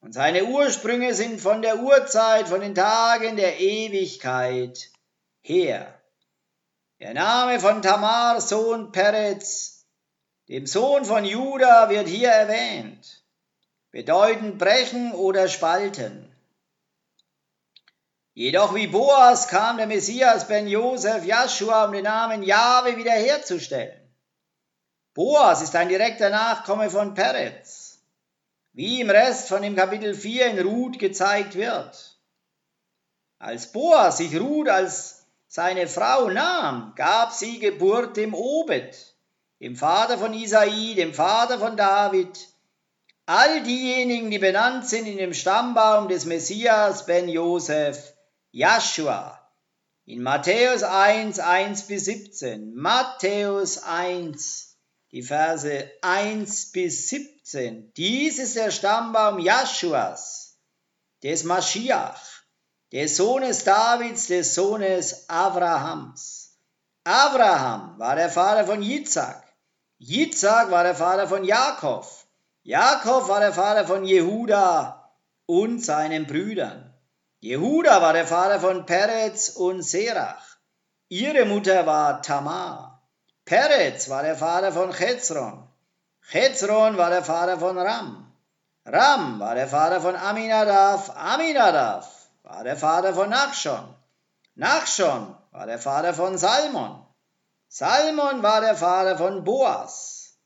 Und 0.00 0.14
seine 0.14 0.44
Ursprünge 0.44 1.12
sind 1.14 1.40
von 1.40 1.60
der 1.60 1.80
Urzeit, 1.80 2.48
von 2.48 2.60
den 2.60 2.74
Tagen 2.74 3.36
der 3.36 3.60
Ewigkeit 3.60 4.90
her. 5.42 6.00
Der 7.00 7.12
Name 7.12 7.60
von 7.60 7.82
Tamar, 7.82 8.40
Sohn 8.40 8.92
Peretz, 8.92 9.86
dem 10.48 10.66
Sohn 10.66 11.04
von 11.04 11.24
Juda, 11.24 11.90
wird 11.90 12.08
hier 12.08 12.30
erwähnt 12.30 13.23
bedeuten 13.94 14.58
brechen 14.58 15.12
oder 15.12 15.46
spalten. 15.46 16.28
Jedoch 18.32 18.74
wie 18.74 18.88
Boas 18.88 19.46
kam 19.46 19.76
der 19.76 19.86
Messias 19.86 20.48
ben 20.48 20.66
Josef 20.66 21.24
Joshua, 21.24 21.84
um 21.84 21.92
den 21.92 22.02
Namen 22.02 22.42
Jahwe 22.42 22.96
wiederherzustellen. 22.96 24.00
Boas 25.14 25.62
ist 25.62 25.76
ein 25.76 25.88
direkter 25.88 26.30
Nachkomme 26.30 26.90
von 26.90 27.14
Peretz, 27.14 28.00
wie 28.72 29.00
im 29.00 29.10
Rest 29.10 29.46
von 29.46 29.62
dem 29.62 29.76
Kapitel 29.76 30.12
4 30.12 30.46
in 30.46 30.66
Ruth 30.66 30.98
gezeigt 30.98 31.54
wird. 31.54 32.18
Als 33.38 33.70
Boas 33.70 34.16
sich 34.16 34.36
Ruth 34.40 34.68
als 34.68 35.24
seine 35.46 35.86
Frau 35.86 36.30
nahm, 36.30 36.94
gab 36.96 37.30
sie 37.30 37.60
Geburt 37.60 38.16
dem 38.16 38.34
Obed, 38.34 39.14
dem 39.60 39.76
Vater 39.76 40.18
von 40.18 40.34
Isai, 40.34 40.94
dem 40.96 41.14
Vater 41.14 41.60
von 41.60 41.76
David, 41.76 42.53
all 43.26 43.62
diejenigen, 43.62 44.30
die 44.30 44.38
benannt 44.38 44.88
sind 44.88 45.06
in 45.06 45.18
dem 45.18 45.34
Stammbaum 45.34 46.08
des 46.08 46.24
Messias 46.24 47.06
ben 47.06 47.28
Josef, 47.28 48.14
Joshua, 48.52 49.40
in 50.04 50.22
Matthäus 50.22 50.82
1, 50.82 51.38
1 51.38 51.86
bis 51.86 52.04
17, 52.04 52.74
Matthäus 52.74 53.82
1, 53.82 54.76
die 55.12 55.22
Verse 55.22 55.90
1 56.02 56.72
bis 56.72 57.08
17. 57.08 57.92
Dies 57.96 58.38
ist 58.38 58.56
der 58.56 58.70
Stammbaum 58.70 59.38
Joshuas, 59.38 60.58
des 61.22 61.44
Maschiach, 61.44 62.20
des 62.92 63.16
Sohnes 63.16 63.64
Davids, 63.64 64.26
des 64.26 64.54
Sohnes 64.54 65.28
Abrahams. 65.28 66.58
Abraham 67.04 67.98
war 67.98 68.16
der 68.16 68.30
Vater 68.30 68.66
von 68.66 68.82
Jitzak. 68.82 69.42
Jitzak 69.98 70.70
war 70.70 70.84
der 70.84 70.94
Vater 70.94 71.26
von 71.28 71.44
Jakob. 71.44 72.06
Jakob 72.66 73.28
war 73.28 73.40
der 73.40 73.52
Vater 73.52 73.86
von 73.86 74.06
Jehuda 74.06 75.10
und 75.44 75.84
seinen 75.84 76.26
Brüdern. 76.26 76.94
Jehuda 77.40 78.00
war 78.00 78.14
der 78.14 78.26
Vater 78.26 78.58
von 78.58 78.86
Peretz 78.86 79.50
und 79.50 79.82
Serach. 79.82 80.56
Ihre 81.10 81.44
Mutter 81.44 81.84
war 81.84 82.22
Tamar. 82.22 83.02
Peretz 83.44 84.08
war 84.08 84.22
der 84.22 84.34
Vater 84.34 84.72
von 84.72 84.92
Chezron. 84.92 85.68
Chezron 86.22 86.96
war 86.96 87.10
der 87.10 87.22
Vater 87.22 87.58
von 87.58 87.76
Ram. 87.76 88.32
Ram 88.86 89.40
war 89.40 89.54
der 89.54 89.68
Vater 89.68 90.00
von 90.00 90.16
Aminadab. 90.16 91.14
Aminadab 91.18 92.08
war 92.44 92.64
der 92.64 92.78
Vater 92.78 93.12
von 93.12 93.28
Nachschon. 93.28 93.94
Nachschon 94.54 95.36
war 95.50 95.66
der 95.66 95.78
Vater 95.78 96.14
von 96.14 96.38
Salmon. 96.38 97.06
Salmon 97.68 98.42
war 98.42 98.62
der 98.62 98.74
Vater 98.74 99.18
von 99.18 99.44
Boas. 99.44 100.38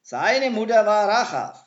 Seine 0.00 0.48
Mutter 0.48 0.86
war 0.86 1.06
Rachaf. 1.06 1.65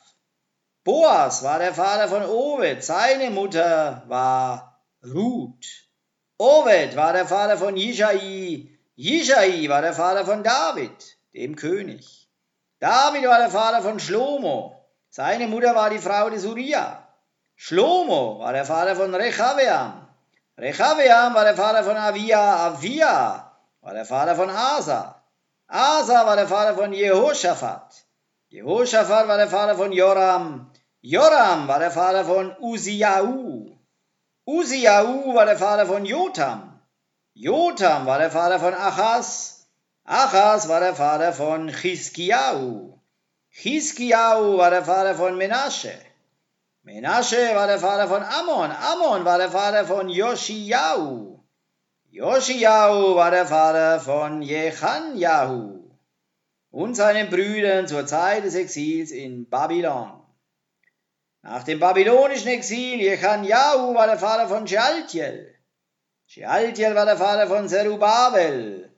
Boas 0.82 1.42
war 1.42 1.58
der 1.58 1.74
Vater 1.74 2.08
von 2.08 2.24
Ovid, 2.24 2.82
seine 2.82 3.30
Mutter 3.30 4.02
war 4.08 4.80
Ruth. 5.04 5.66
Ovid 6.38 6.96
war 6.96 7.12
der 7.12 7.26
Vater 7.26 7.58
von 7.58 7.76
Jishai, 7.76 8.78
Jishai 8.94 9.68
war 9.68 9.82
der 9.82 9.92
Vater 9.92 10.24
von 10.24 10.42
David, 10.42 11.18
dem 11.34 11.54
König. 11.54 12.30
David 12.78 13.28
war 13.28 13.38
der 13.38 13.50
Vater 13.50 13.82
von 13.82 14.00
Shlomo, 14.00 14.86
seine 15.10 15.48
Mutter 15.48 15.74
war 15.74 15.90
die 15.90 15.98
Frau 15.98 16.30
des 16.30 16.46
Uriah. 16.46 17.06
Shlomo 17.56 18.38
war 18.38 18.54
der 18.54 18.64
Vater 18.64 18.96
von 18.96 19.14
Rechabeam. 19.14 20.08
Rechabeam 20.56 21.34
war 21.34 21.44
der 21.44 21.56
Vater 21.56 21.84
von 21.84 21.96
Avia, 21.98 22.68
Avia 22.68 23.52
war 23.82 23.92
der 23.92 24.06
Vater 24.06 24.34
von 24.34 24.48
Asa. 24.48 25.22
Asa 25.66 26.26
war 26.26 26.36
der 26.36 26.48
Vater 26.48 26.74
von 26.74 26.94
Jehoshaphat. 26.94 28.06
Jehoshaphat 28.48 29.28
war 29.28 29.36
der 29.36 29.48
Vater 29.48 29.76
von 29.76 29.92
Joram. 29.92 30.69
Joram 31.02 31.66
war 31.66 31.78
der 31.78 31.90
Vater 31.90 32.26
von 32.26 32.54
Uziahu. 32.60 33.74
Uziahu 34.46 35.34
war 35.34 35.46
der 35.46 35.56
Vater 35.56 35.86
von 35.86 36.04
Jotam. 36.04 36.78
Jotam 37.32 38.04
war 38.04 38.18
der 38.18 38.30
Vater 38.30 38.60
von 38.60 38.74
Achas. 38.74 39.66
Achas 40.04 40.68
war 40.68 40.80
der 40.80 40.94
Vater 40.94 41.32
von 41.32 41.68
Chiskiau. 41.68 43.00
Chiskiau 43.48 44.58
war 44.58 44.70
der 44.70 44.84
Vater 44.84 45.14
von 45.14 45.38
Menasche. 45.38 45.94
Menasche 46.82 47.54
war 47.54 47.66
der 47.66 47.78
Vater 47.78 48.06
von 48.06 48.22
Ammon. 48.22 48.70
Ammon 48.70 49.24
war 49.24 49.38
der 49.38 49.50
Vater 49.50 49.86
von 49.86 50.10
Joschiau. 50.10 51.42
Joschiau 52.10 53.16
war 53.16 53.30
der 53.30 53.46
Vater 53.46 54.00
von 54.00 54.42
Jechanjahu 54.42 55.80
und 56.70 56.94
seinen 56.94 57.30
Brüdern 57.30 57.88
zur 57.88 58.06
Zeit 58.06 58.44
des 58.44 58.54
Exils 58.54 59.12
in 59.12 59.48
Babylon. 59.48 60.19
Nach 61.42 61.62
dem 61.62 61.80
babylonischen 61.80 62.48
Exil 62.48 63.00
Jechanjahu 63.00 63.94
war 63.94 64.06
der 64.06 64.18
Vater 64.18 64.46
von 64.48 64.66
Shealtiel. 64.66 65.54
Shealtiel 66.26 66.94
war 66.94 67.06
der 67.06 67.16
Vater 67.16 67.46
von 67.46 67.68
Zerubabel. 67.68 68.94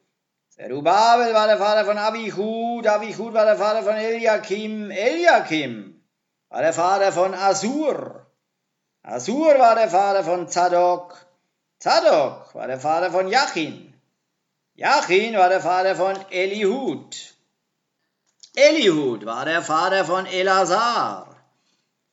Zerubabel 0.49 1.33
war 1.35 1.47
der 1.47 1.59
Vater 1.59 1.85
von 1.85 1.99
Abichud. 1.99 2.87
Abichud 2.87 3.33
war 3.33 3.45
der 3.45 3.57
Vater 3.57 3.83
von 3.85 3.95
Eliakim. 3.95 4.91
Eliakim 4.91 6.05
war 6.49 6.63
der 6.63 6.73
Vater 6.73 7.13
von 7.13 7.33
Asur. 7.33 8.27
Asur 9.03 9.59
war 9.59 9.77
der 9.77 9.89
Vater 9.89 10.25
von 10.25 10.49
Zadok. 10.49 11.17
Zadok 11.79 12.55
war 12.55 12.67
der 12.67 12.81
Vater 12.81 13.11
von 13.11 13.29
Jachin. 13.29 13.95
Jachin 14.75 15.37
war 15.37 15.49
der 15.49 15.61
Vater 15.61 15.95
von 15.95 16.17
Elihud. 16.31 17.35
Elihud 18.55 19.27
war 19.27 19.45
der 19.45 19.63
Vater 19.63 20.05
von 20.05 20.27
Elazar. 20.27 21.32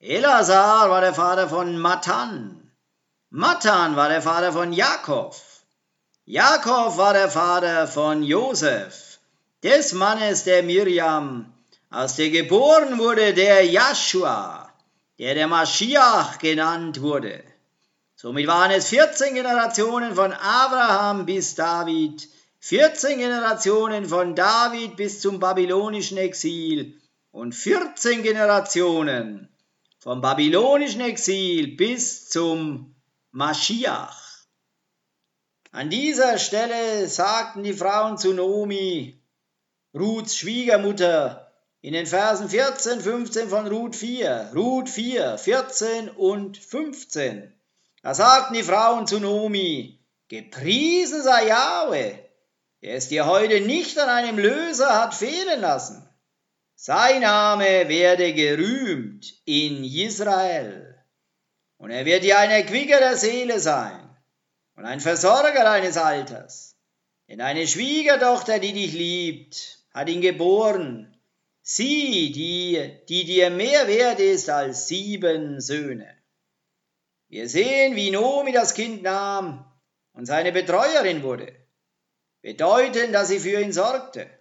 Elazar 0.02 0.90
war 0.90 1.02
der 1.02 1.14
Vater 1.14 1.50
von 1.50 1.78
Matan. 1.78 2.72
Matan 3.32 3.98
war 3.98 4.08
der 4.08 4.22
Vater 4.22 4.54
von 4.54 4.72
Jakob. 4.72 5.36
Jakob 6.24 6.96
war 6.96 7.12
der 7.12 7.30
Vater 7.30 7.86
von 7.86 8.24
Josef, 8.24 9.20
des 9.62 9.92
Mannes 9.92 10.46
der 10.46 10.64
Miriam, 10.64 11.52
aus 11.90 12.16
der 12.16 12.30
geboren 12.30 12.98
wurde 12.98 13.34
der 13.34 13.66
Joshua, 13.66 14.72
der 15.18 15.34
der 15.34 15.50
Maschiach 15.50 16.40
genannt 16.40 17.02
wurde. 17.02 17.44
Somit 18.16 18.48
waren 18.48 18.72
es 18.72 18.88
14 18.88 19.34
Generationen 19.34 20.16
von 20.16 20.32
Abraham 20.32 21.26
bis 21.26 21.56
David, 21.56 22.26
14 22.62 23.18
Generationen 23.18 24.06
von 24.06 24.34
David 24.34 24.96
bis 24.96 25.20
zum 25.20 25.42
babylonischen 25.42 26.18
Exil 26.18 26.98
und 27.32 27.54
14 27.54 28.24
Generationen 28.24 29.50
vom 30.00 30.22
babylonischen 30.22 31.02
Exil 31.02 31.76
bis 31.76 32.30
zum 32.30 32.96
Maschiach. 33.32 34.46
An 35.72 35.90
dieser 35.90 36.40
Stelle 36.40 37.08
sagten 37.08 37.64
die 37.64 37.74
Frauen 37.74 38.18
zu 38.18 38.34
Nomi, 38.34 39.22
Ruths 39.94 40.38
Schwiegermutter, 40.38 41.52
in 41.82 41.94
den 41.94 42.06
Versen 42.06 42.50
14, 42.50 43.02
15 43.02 43.50
von 43.50 43.68
Ruth 43.68 43.96
4, 43.96 44.52
Ruth 44.56 44.90
4, 44.90 45.38
14 45.38 46.10
und 46.10 46.58
15. 46.58 47.54
Da 48.02 48.14
sagten 48.14 48.54
die 48.54 48.64
Frauen 48.64 49.06
zu 49.06 49.20
Nomi, 49.20 50.00
gepriesen 50.28 51.24
sei 51.24 51.48
Jahwe, 51.48 52.20
der 52.82 52.96
es 52.96 53.10
dir 53.10 53.26
heute 53.26 53.62
nicht 53.62 53.98
an 54.00 54.10
einem 54.10 54.40
Löser 54.40 55.02
hat 55.02 55.14
fehlen 55.14 55.62
lassen. 55.62 56.09
Sein 56.82 57.24
Name 57.24 57.90
werde 57.90 58.34
gerühmt 58.34 59.42
in 59.44 59.84
Israel. 59.84 60.96
Und 61.76 61.92
er 61.92 62.06
wird 62.06 62.24
dir 62.24 62.40
ein 62.40 62.52
Erquicker 62.52 63.00
der 63.00 63.18
Seele 63.18 63.60
sein 63.60 64.10
und 64.78 64.86
ein 64.86 65.02
Versorger 65.02 65.66
deines 65.66 65.98
Alters. 65.98 66.78
Denn 67.28 67.42
eine 67.42 67.68
Schwiegertochter, 67.68 68.60
die 68.60 68.72
dich 68.72 68.94
liebt, 68.94 69.80
hat 69.92 70.08
ihn 70.08 70.22
geboren. 70.22 71.20
Sie, 71.62 72.32
die, 72.32 72.98
die 73.10 73.26
dir 73.26 73.50
mehr 73.50 73.90
wert 73.90 74.22
ist 74.22 74.50
als 74.50 74.88
sieben 74.88 75.60
Söhne. 75.60 76.08
Wir 77.28 77.50
sehen, 77.50 77.98
wie 77.98 78.10
Nomi 78.10 78.54
das 78.54 78.74
Kind 78.74 79.04
nahm 79.04 79.70
und 80.14 80.28
seine 80.28 80.54
Betreuerin 80.54 81.24
wurde, 81.24 81.54
bedeutend, 82.42 83.14
dass 83.14 83.28
sie 83.28 83.42
für 83.42 83.60
ihn 83.60 83.74
sorgte. 83.74 84.39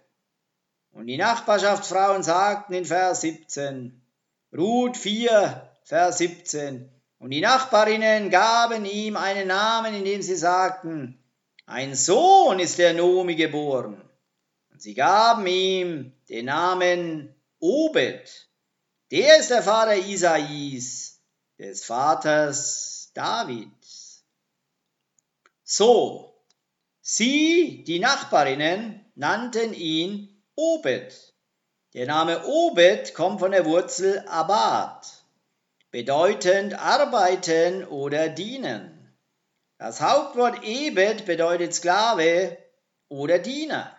Und 0.91 1.07
die 1.07 1.17
Nachbarschaftsfrauen 1.17 2.23
sagten 2.23 2.73
in 2.73 2.85
Vers 2.85 3.21
17, 3.21 4.01
Ruth 4.55 4.97
4, 4.97 5.69
Vers 5.83 6.17
17, 6.17 6.89
und 7.19 7.31
die 7.31 7.41
Nachbarinnen 7.41 8.29
gaben 8.29 8.85
ihm 8.85 9.17
einen 9.17 9.47
Namen, 9.47 9.93
indem 9.93 10.21
sie 10.21 10.37
sagten, 10.37 11.21
ein 11.65 11.93
Sohn 11.93 12.59
ist 12.59 12.79
der 12.79 12.93
Nomi 12.93 13.35
geboren. 13.35 14.01
Und 14.71 14.81
sie 14.81 14.93
gaben 14.93 15.45
ihm 15.45 16.13
den 16.29 16.45
Namen 16.45 17.35
Obed. 17.59 18.47
Der 19.11 19.37
ist 19.37 19.49
der 19.49 19.61
Vater 19.61 19.97
Isais 19.97 21.21
des 21.57 21.83
Vaters 21.83 23.11
Davids. 23.13 24.23
So, 25.63 26.41
sie, 27.01 27.83
die 27.85 27.99
Nachbarinnen, 27.99 29.05
nannten 29.15 29.73
ihn 29.73 30.38
Obed. 30.61 31.13
Der 31.93 32.05
Name 32.05 32.45
Obed 32.45 33.13
kommt 33.13 33.39
von 33.39 33.51
der 33.51 33.65
Wurzel 33.65 34.25
Abad, 34.27 35.07
bedeutend 35.89 36.73
arbeiten 36.73 37.85
oder 37.85 38.27
dienen. 38.27 39.15
Das 39.77 40.01
Hauptwort 40.01 40.61
Ebed 40.65 41.25
bedeutet 41.25 41.73
Sklave 41.73 42.57
oder 43.07 43.39
Diener. 43.39 43.95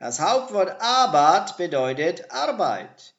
Das 0.00 0.18
Hauptwort 0.18 0.80
Abad 0.80 1.56
bedeutet 1.56 2.32
Arbeit. 2.32 3.14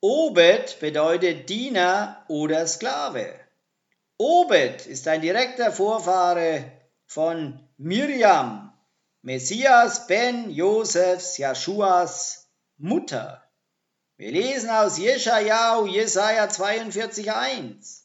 Obed 0.00 0.80
bedeutet 0.80 1.48
Diener 1.48 2.24
oder 2.26 2.66
Sklave. 2.66 3.32
Obed 4.18 4.86
ist 4.86 5.06
ein 5.06 5.20
direkter 5.20 5.70
Vorfahre 5.70 6.64
von 7.06 7.60
Miriam, 7.76 8.63
Messias 9.26 10.06
ben 10.06 10.50
Josefs, 10.50 11.38
Jeschuas 11.38 12.46
Mutter. 12.76 13.42
Wir 14.18 14.32
lesen 14.32 14.68
aus 14.68 14.98
Jeschajau, 14.98 15.86
Jesaja 15.86 16.44
42,1. 16.44 18.02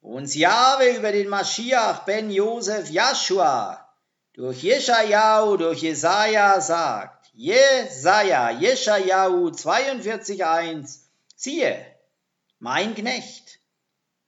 Uns 0.00 0.34
Jahwe 0.34 0.96
über 0.96 1.12
den 1.12 1.28
Maschiach 1.28 2.04
ben 2.04 2.32
Josef 2.32 2.90
Joshua 2.90 3.88
durch 4.32 4.64
Jeschajau, 4.64 5.56
durch 5.56 5.82
Jesaja 5.82 6.60
sagt. 6.60 7.30
Jesaja, 7.32 8.50
Jeschajau 8.50 9.50
42,1 9.50 10.98
Siehe, 11.36 11.86
mein 12.58 12.96
Knecht, 12.96 13.60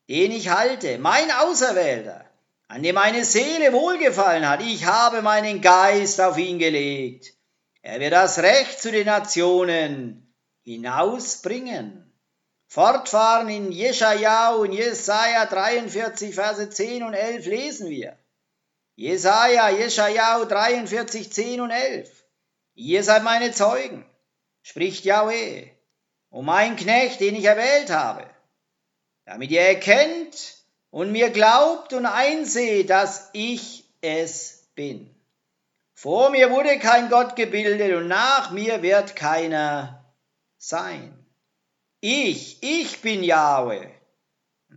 den 0.08 0.30
ich 0.30 0.50
halte, 0.50 0.98
mein 0.98 1.32
Auserwählter, 1.32 2.27
an 2.68 2.82
dem 2.82 2.94
meine 2.94 3.24
Seele 3.24 3.72
wohlgefallen 3.72 4.48
hat, 4.48 4.62
ich 4.62 4.84
habe 4.84 5.22
meinen 5.22 5.60
Geist 5.60 6.20
auf 6.20 6.36
ihn 6.36 6.58
gelegt. 6.58 7.34
Er 7.82 7.98
wird 8.00 8.12
das 8.12 8.38
Recht 8.38 8.80
zu 8.80 8.92
den 8.92 9.06
Nationen 9.06 10.34
hinausbringen. 10.62 12.04
Fortfahren 12.66 13.48
in 13.48 13.72
Jeschajah 13.72 14.50
und 14.50 14.72
Jesaja 14.72 15.46
43, 15.46 16.34
Verse 16.34 16.68
10 16.68 17.02
und 17.02 17.14
11 17.14 17.46
lesen 17.46 17.88
wir. 17.88 18.18
Jesaja, 18.94 19.70
Jeschajah 19.70 20.44
43, 20.44 21.32
10 21.32 21.60
und 21.62 21.70
11. 21.70 22.10
Ihr 22.74 23.02
seid 23.02 23.22
meine 23.22 23.52
Zeugen, 23.52 24.04
spricht 24.62 25.06
Yahweh 25.06 25.70
um 26.30 26.44
mein 26.44 26.76
Knecht, 26.76 27.20
den 27.20 27.34
ich 27.34 27.44
erwählt 27.44 27.90
habe, 27.90 28.28
damit 29.24 29.50
ihr 29.50 29.62
erkennt 29.62 30.57
und 30.90 31.12
mir 31.12 31.30
glaubt 31.30 31.92
und 31.92 32.06
einseht, 32.06 32.90
dass 32.90 33.30
ich 33.32 33.84
es 34.00 34.68
bin. 34.74 35.14
Vor 35.94 36.30
mir 36.30 36.50
wurde 36.50 36.78
kein 36.78 37.08
Gott 37.08 37.34
gebildet 37.36 37.94
und 37.94 38.08
nach 38.08 38.50
mir 38.52 38.82
wird 38.82 39.16
keiner 39.16 40.04
sein. 40.56 41.12
Ich, 42.00 42.62
ich 42.62 43.00
bin 43.00 43.24
Jahwe. 43.24 43.90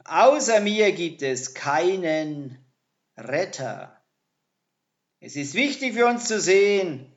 Außer 0.06 0.60
mir 0.62 0.92
gibt 0.94 1.22
es 1.22 1.54
keinen 1.54 2.58
Retter. 3.18 4.02
Es 5.20 5.36
ist 5.36 5.54
wichtig 5.54 5.94
für 5.94 6.08
uns 6.08 6.26
zu 6.26 6.40
sehen, 6.40 7.14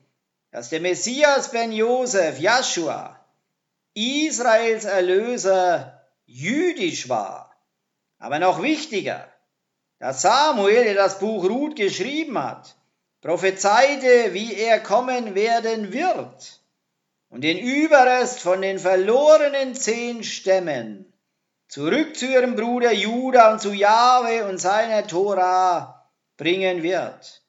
dass 0.51 0.69
der 0.69 0.79
Messias 0.79 1.51
Ben 1.51 1.71
Josef, 1.71 2.39
Joshua, 2.39 3.19
Israels 3.95 4.85
Erlöser 4.85 6.05
jüdisch 6.25 7.09
war. 7.09 7.44
Aber 8.25 8.39
noch 8.39 8.63
wichtiger, 8.63 9.27
dass 9.99 10.23
Samuel, 10.23 10.83
der 10.83 10.95
das 10.95 11.19
Buch 11.19 11.43
Ruth 11.47 11.75
geschrieben 11.75 12.41
hat, 12.43 12.75
prophezeite, 13.21 14.33
wie 14.33 14.55
er 14.55 14.79
kommen 14.79 15.35
werden 15.35 15.93
wird. 15.93 16.59
und 17.29 17.43
den 17.43 17.59
Überrest 17.59 18.39
von 18.39 18.63
den 18.63 18.79
verlorenen 18.79 19.75
zehn 19.75 20.23
Stämmen 20.23 21.13
zurück 21.67 22.15
zu 22.15 22.25
ihrem 22.25 22.55
Bruder 22.55 22.91
Juda 22.91 23.51
und 23.51 23.61
zu 23.61 23.73
Jahwe 23.73 24.47
und 24.47 24.57
seiner 24.57 25.05
Tora 25.05 26.09
bringen 26.35 26.81
wird. 26.81 27.43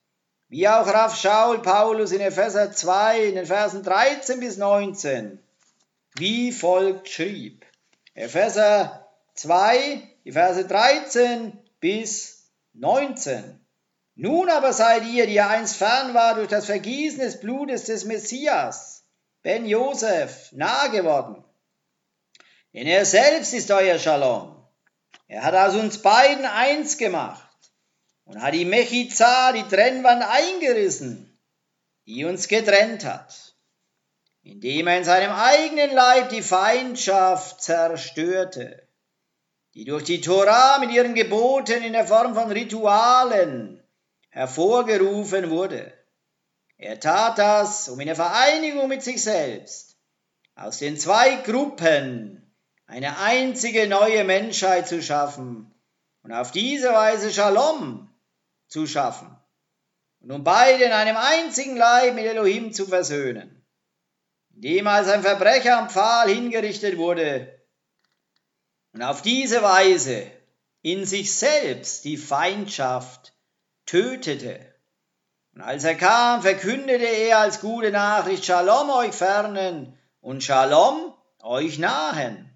Wie 0.49 0.69
auch 0.69 0.87
Raff 0.87 1.19
Shaul 1.19 1.63
Paulus 1.63 2.13
in 2.13 2.21
Epheser 2.21 2.71
2 2.71 3.25
in 3.29 3.37
den 3.37 3.47
Versen 3.47 3.83
13 3.83 4.41
bis 4.41 4.59
19 4.59 5.43
wie 6.19 6.53
folgt 6.53 7.09
schrieb. 7.09 7.65
Epheser 8.15 9.09
2, 9.33 10.16
die 10.27 10.33
Verse 10.33 10.65
13 10.65 11.57
bis 11.79 12.51
19. 12.73 13.65
Nun 14.17 14.51
aber 14.51 14.73
seid 14.73 15.05
ihr, 15.05 15.25
die 15.27 15.35
ihr 15.35 15.49
einst 15.49 15.77
fern 15.77 16.15
war 16.15 16.35
durch 16.35 16.49
das 16.49 16.67
Vergießen 16.67 17.21
des 17.21 17.39
Blutes 17.39 17.85
des 17.85 18.05
Messias, 18.07 19.05
Ben 19.43 19.67
Josef, 19.67 20.51
nahe 20.51 20.91
geworden. 20.91 21.45
Denn 22.75 22.89
er 22.89 23.05
selbst 23.05 23.55
ist 23.55 23.71
euer 23.71 24.01
Shalom. 24.01 24.67
Er 25.29 25.45
hat 25.45 25.55
aus 25.55 25.77
uns 25.77 26.03
beiden 26.03 26.45
eins 26.45 26.99
gemacht 26.99 27.71
und 28.25 28.43
hat 28.43 28.55
die 28.55 28.65
Mechiza, 28.65 29.53
die 29.53 29.63
Trennwand, 29.63 30.25
eingerissen, 30.25 31.39
die 32.07 32.25
uns 32.25 32.49
getrennt 32.49 33.05
hat, 33.05 33.55
indem 34.43 34.89
er 34.89 34.99
in 34.99 35.05
seinem 35.05 35.31
eigenen 35.31 35.93
Leib 35.93 36.31
die 36.31 36.43
Feindschaft 36.43 37.63
zerstörte, 37.63 38.86
die 39.77 39.85
durch 39.85 40.05
die 40.05 40.23
Tora 40.23 40.79
mit 40.79 40.91
ihren 40.91 41.15
Geboten 41.15 41.83
in 41.83 41.93
der 41.93 42.07
Form 42.07 42.35
von 42.35 42.51
Ritualen 42.51 43.85
hervorgerufen 44.31 45.51
wurde. 45.51 45.93
Er 46.79 46.99
tat 46.99 47.37
das, 47.39 47.91
um 47.91 48.01
in 48.01 48.07
der 48.07 48.17
Vereinigung 48.17 48.89
mit 48.89 49.03
sich 49.03 49.23
selbst 49.23 49.99
aus 50.55 50.79
den 50.79 50.97
zwei 50.97 51.37
Gruppen 51.43 52.57
eine 52.87 53.19
einzige 53.19 53.87
neue 53.87 54.25
Menschheit 54.25 54.89
zu 54.89 55.03
schaffen 55.03 55.75
und 56.23 56.33
auf 56.33 56.53
diese 56.53 56.95
Weise 56.95 57.31
Shalom 57.31 58.09
zu 58.69 58.87
schaffen 58.87 59.37
und 60.21 60.33
um 60.33 60.43
beide 60.43 60.85
in 60.85 60.93
einem 60.93 61.19
einzigen 61.19 61.77
Leib 61.77 62.15
mit 62.15 62.25
Elohim 62.25 62.73
zu 62.73 62.87
versöhnen, 62.87 63.63
indem 64.55 64.87
als 64.87 65.09
ein 65.09 65.21
Verbrecher 65.21 65.77
am 65.77 65.91
Pfahl 65.91 66.31
hingerichtet 66.31 66.97
wurde 66.97 67.56
und 68.97 69.03
auf 69.03 69.21
diese 69.21 69.63
Weise 69.63 70.27
in 70.81 71.05
sich 71.05 71.37
selbst 71.37 72.07
die 72.07 72.17
Feindschaft 72.17 73.35
tötete. 73.85 74.59
Und 75.55 75.61
als 75.61 75.85
er 75.85 75.97
kam, 75.97 76.41
verkündete 76.41 77.05
er 77.05 77.41
als 77.41 77.61
gute 77.61 77.91
Nachricht, 77.91 78.47
Shalom 78.47 78.89
euch 78.89 79.13
fernen 79.13 79.99
und 80.23 80.43
Shalom 80.43 81.13
euch 81.43 81.79
nahen. 81.79 82.51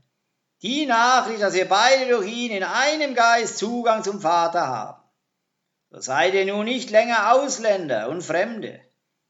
Die 0.62 0.86
Nachricht, 0.86 1.42
dass 1.42 1.54
ihr 1.54 1.68
beide 1.68 2.08
durch 2.08 2.26
ihn 2.26 2.52
in 2.52 2.62
einem 2.62 3.14
Geist 3.14 3.58
Zugang 3.58 4.02
zum 4.02 4.22
Vater 4.22 4.66
habt. 4.66 5.10
So 5.90 6.00
seid 6.00 6.32
ihr 6.32 6.46
nun 6.46 6.64
nicht 6.64 6.88
länger 6.88 7.34
Ausländer 7.34 8.08
und 8.08 8.22
Fremde. 8.22 8.80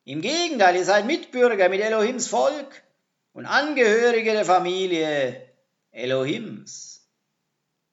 Im 0.05 0.21
Gegenteil, 0.21 0.77
ihr 0.77 0.85
seid 0.85 1.07
Mitbürger 1.07 1.71
mit 1.71 1.81
Elohims 1.81 2.29
Volk 2.29 2.85
und 3.33 3.47
Angehörige 3.47 4.31
der 4.31 4.45
Familie 4.45 5.45
Elohims. 5.91 6.90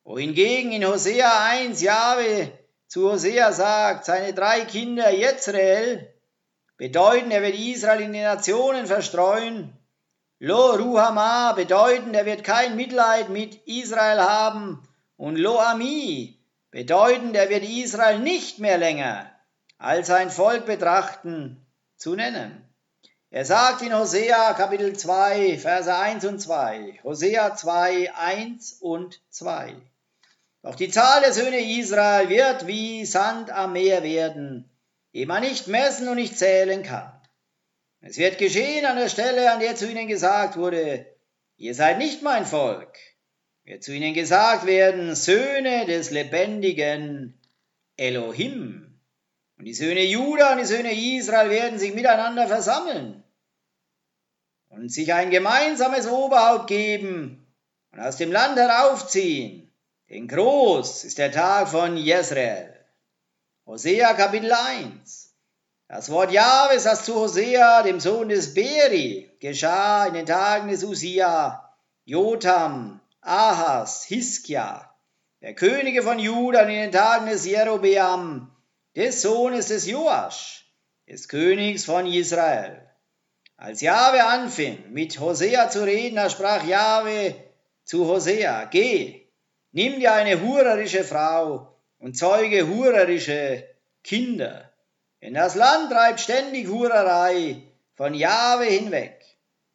Wohingegen 0.07 0.71
in 0.71 0.85
Hosea 0.85 1.29
1 1.49 1.81
Jahwe 1.81 2.49
zu 2.87 3.11
Hosea 3.11 3.51
sagt, 3.51 4.05
seine 4.05 4.33
drei 4.33 4.61
Kinder 4.61 5.11
Jezreel 5.11 6.13
bedeuten, 6.77 7.29
er 7.29 7.41
wird 7.41 7.55
Israel 7.55 7.99
in 7.99 8.13
die 8.13 8.21
Nationen 8.21 8.85
verstreuen. 8.85 9.77
Lo 10.39 10.75
Ruhama 10.75 11.51
bedeuten, 11.51 12.13
er 12.13 12.25
wird 12.25 12.45
kein 12.45 12.77
Mitleid 12.77 13.27
mit 13.27 13.67
Israel 13.67 14.21
haben. 14.21 14.81
Und 15.17 15.35
Lo 15.35 15.59
Ami 15.59 16.39
bedeuten, 16.71 17.35
er 17.35 17.49
wird 17.49 17.65
Israel 17.65 18.19
nicht 18.19 18.59
mehr 18.59 18.77
länger 18.77 19.29
als 19.77 20.09
ein 20.09 20.31
Volk 20.31 20.65
betrachten 20.65 21.67
zu 21.97 22.15
nennen. 22.15 22.63
Er 23.29 23.43
sagt 23.43 23.81
in 23.81 23.93
Hosea 23.93 24.53
Kapitel 24.53 24.95
2, 24.95 25.57
Verse 25.57 25.93
1 25.93 26.23
und 26.23 26.39
2, 26.39 27.01
Hosea 27.03 27.55
2, 27.57 28.15
1 28.15 28.77
und 28.79 29.19
2. 29.31 29.75
Doch 30.67 30.75
die 30.75 30.89
Zahl 30.89 31.21
der 31.21 31.31
Söhne 31.31 31.61
Israel 31.79 32.27
wird 32.27 32.67
wie 32.67 33.05
Sand 33.05 33.51
am 33.51 33.71
Meer 33.71 34.03
werden, 34.03 34.69
die 35.13 35.25
man 35.25 35.41
nicht 35.41 35.69
messen 35.69 36.09
und 36.09 36.17
nicht 36.17 36.37
zählen 36.37 36.83
kann. 36.83 37.09
Es 38.01 38.17
wird 38.17 38.37
geschehen 38.37 38.85
an 38.85 38.97
der 38.97 39.07
Stelle, 39.07 39.49
an 39.49 39.61
der 39.61 39.77
zu 39.77 39.89
ihnen 39.89 40.09
gesagt 40.09 40.57
wurde, 40.57 41.05
ihr 41.55 41.73
seid 41.73 41.99
nicht 41.99 42.21
mein 42.21 42.45
Volk, 42.45 42.97
wird 43.63 43.81
zu 43.81 43.93
ihnen 43.93 44.13
gesagt 44.13 44.65
werden, 44.65 45.15
Söhne 45.15 45.85
des 45.85 46.11
lebendigen 46.11 47.39
Elohim. 47.95 48.99
Und 49.57 49.63
die 49.63 49.73
Söhne 49.73 50.03
Juda 50.03 50.51
und 50.51 50.57
die 50.57 50.65
Söhne 50.65 50.91
Israel 51.17 51.49
werden 51.49 51.79
sich 51.79 51.93
miteinander 51.93 52.45
versammeln 52.45 53.23
und 54.67 54.91
sich 54.91 55.13
ein 55.13 55.29
gemeinsames 55.29 56.09
Oberhaupt 56.09 56.67
geben 56.67 57.47
und 57.93 58.01
aus 58.01 58.17
dem 58.17 58.33
Land 58.33 58.57
heraufziehen 58.57 59.66
denn 60.09 60.27
groß 60.27 61.03
ist 61.03 61.17
der 61.17 61.31
Tag 61.31 61.67
von 61.69 61.97
Jezreel. 61.97 62.73
Hosea 63.65 64.13
Kapitel 64.13 64.51
1. 64.51 65.33
Das 65.89 66.09
Wort 66.09 66.31
Jahwes, 66.31 66.83
das 66.83 67.03
zu 67.05 67.15
Hosea, 67.15 67.83
dem 67.83 67.99
Sohn 67.99 68.29
des 68.29 68.53
Beri, 68.53 69.29
geschah 69.39 70.05
in 70.05 70.13
den 70.13 70.25
Tagen 70.25 70.69
des 70.69 70.83
Usia, 70.83 71.73
Jotam, 72.05 73.01
Ahas, 73.21 74.05
Hiskia, 74.05 74.89
der 75.41 75.53
Könige 75.53 76.03
von 76.03 76.19
Juda 76.19 76.61
in 76.61 76.69
den 76.69 76.91
Tagen 76.91 77.27
des 77.27 77.45
Jerobeam, 77.45 78.51
des 78.95 79.21
Sohnes 79.21 79.67
des 79.67 79.87
Joasch, 79.87 80.65
des 81.07 81.27
Königs 81.27 81.85
von 81.85 82.05
Israel. 82.05 82.81
Als 83.57 83.81
Jahwe 83.81 84.23
anfing, 84.23 84.91
mit 84.91 85.19
Hosea 85.19 85.69
zu 85.69 85.83
reden, 85.83 86.15
da 86.15 86.29
sprach 86.29 86.65
Jahwe 86.65 87.35
zu 87.83 88.07
Hosea, 88.07 88.65
geh, 88.65 89.26
Nimm 89.77 89.99
dir 89.99 90.13
eine 90.13 90.41
hurerische 90.41 91.03
Frau 91.03 91.67
und 91.99 92.17
zeuge 92.17 92.67
hurerische 92.67 93.63
Kinder. 94.03 94.71
Denn 95.21 95.35
das 95.35 95.53
Land 95.53 95.91
treibt 95.91 96.19
ständig 96.19 96.67
Hurerei 96.67 97.61
von 97.93 98.15
Jahwe 98.15 98.65
hinweg. 98.65 99.23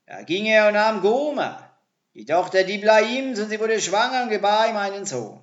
Da 0.06 0.22
ging 0.22 0.46
er 0.46 0.66
und 0.66 0.74
nahm 0.74 1.02
Goma, 1.02 1.70
die 2.14 2.24
Tochter 2.24 2.64
Diblaims, 2.64 3.38
und 3.38 3.48
sie 3.48 3.60
wurde 3.60 3.80
schwanger 3.80 4.24
und 4.24 4.30
gebar 4.30 4.68
ihm 4.68 4.76
einen 4.76 5.06
Sohn. 5.06 5.38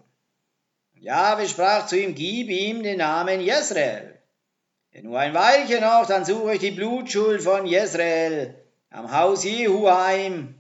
Und 0.94 1.04
Jahwe 1.04 1.48
sprach 1.48 1.86
zu 1.86 1.98
ihm, 1.98 2.14
gib 2.14 2.50
ihm 2.50 2.84
den 2.84 2.98
Namen 2.98 3.40
Jezreel. 3.40 4.20
Denn 4.94 5.06
nur 5.06 5.20
ein 5.20 5.34
Weilchen 5.34 5.80
noch, 5.80 6.06
dann 6.06 6.26
suche 6.26 6.56
ich 6.56 6.60
die 6.60 6.72
Blutschuld 6.72 7.42
von 7.42 7.66
Jezreel 7.66 8.56
am 8.90 9.10
Haus 9.18 9.46
Jehu 9.46 9.90
heim 9.90 10.60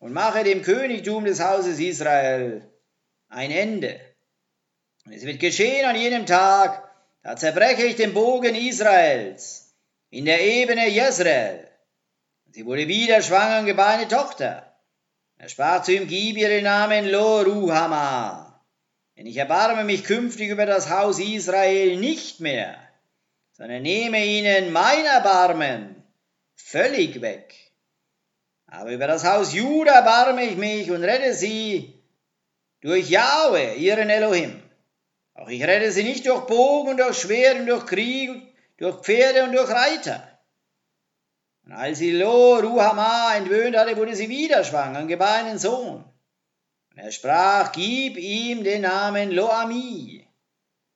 und 0.00 0.12
mache 0.12 0.42
dem 0.42 0.62
Königtum 0.62 1.24
des 1.24 1.38
Hauses 1.38 1.78
Israel 1.78 2.68
ein 3.28 3.50
Ende. 3.50 4.00
Und 5.04 5.12
es 5.12 5.24
wird 5.24 5.40
geschehen 5.40 5.84
an 5.84 5.96
jenem 5.96 6.26
Tag, 6.26 6.82
da 7.22 7.36
zerbreche 7.36 7.84
ich 7.84 7.96
den 7.96 8.14
Bogen 8.14 8.54
Israels 8.54 9.74
in 10.10 10.24
der 10.24 10.40
Ebene 10.40 10.88
Jezreel. 10.88 11.66
Sie 12.50 12.64
wurde 12.64 12.88
wieder 12.88 13.22
schwanger 13.22 13.60
und 13.60 13.66
gebar 13.66 13.88
eine 13.88 14.08
Tochter. 14.08 14.74
Er 15.38 15.48
sprach 15.48 15.82
zu 15.82 15.92
ihm, 15.92 16.08
gib 16.08 16.36
ihr 16.38 16.48
den 16.48 16.64
Namen 16.64 17.06
Lo 17.08 17.42
Ruhama, 17.42 18.64
denn 19.16 19.26
ich 19.26 19.36
erbarme 19.36 19.84
mich 19.84 20.04
künftig 20.04 20.48
über 20.48 20.66
das 20.66 20.88
Haus 20.88 21.18
Israel 21.18 21.96
nicht 21.98 22.40
mehr, 22.40 22.78
sondern 23.52 23.82
nehme 23.82 24.24
ihnen 24.24 24.72
mein 24.72 25.04
Erbarmen 25.04 26.02
völlig 26.54 27.20
weg. 27.20 27.54
Aber 28.66 28.92
über 28.92 29.06
das 29.06 29.24
Haus 29.24 29.52
Juda 29.52 29.92
erbarme 29.92 30.44
ich 30.44 30.56
mich 30.56 30.90
und 30.90 31.04
rette 31.04 31.34
sie 31.34 31.95
durch 32.80 33.08
Jahwe, 33.08 33.74
ihren 33.74 34.10
Elohim. 34.10 34.62
Auch 35.34 35.48
ich 35.48 35.62
rette 35.62 35.92
sie 35.92 36.02
nicht 36.02 36.26
durch 36.26 36.46
Bogen, 36.46 36.96
durch 36.96 37.18
Schwert 37.18 37.60
und 37.60 37.66
durch 37.66 37.86
Krieg, 37.86 38.42
durch 38.78 38.96
Pferde 39.02 39.44
und 39.44 39.52
durch 39.52 39.70
Reiter. 39.70 40.22
Und 41.64 41.72
als 41.72 41.98
sie 41.98 42.12
Lo 42.12 42.56
Ruhama 42.58 43.34
entwöhnt 43.36 43.76
hatte, 43.76 43.96
wurde 43.96 44.14
sie 44.14 44.28
wieder 44.28 44.64
schwanger 44.64 45.00
und 45.00 45.08
gebar 45.08 45.34
einen 45.34 45.58
Sohn. 45.58 46.04
Und 46.92 46.98
er 46.98 47.10
sprach, 47.10 47.72
gib 47.72 48.16
ihm 48.16 48.64
den 48.64 48.82
Namen 48.82 49.30
Loami, 49.30 50.26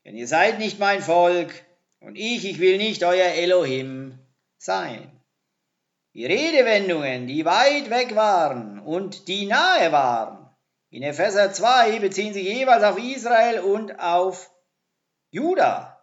denn 0.04 0.16
ihr 0.16 0.28
seid 0.28 0.58
nicht 0.58 0.78
mein 0.78 1.02
Volk, 1.02 1.52
und 2.00 2.16
ich, 2.16 2.46
ich 2.46 2.58
will 2.58 2.78
nicht 2.78 3.04
euer 3.04 3.32
Elohim 3.34 4.18
sein. 4.56 5.10
Die 6.14 6.24
Redewendungen, 6.24 7.26
die 7.26 7.44
weit 7.44 7.90
weg 7.90 8.16
waren 8.16 8.80
und 8.80 9.28
die 9.28 9.46
nahe 9.46 9.92
waren, 9.92 10.49
in 10.90 11.02
Epheser 11.04 11.52
2 11.52 12.00
beziehen 12.00 12.34
sich 12.34 12.44
jeweils 12.44 12.82
auf 12.82 12.98
Israel 12.98 13.60
und 13.60 13.98
auf 14.00 14.50
Juda. 15.30 16.00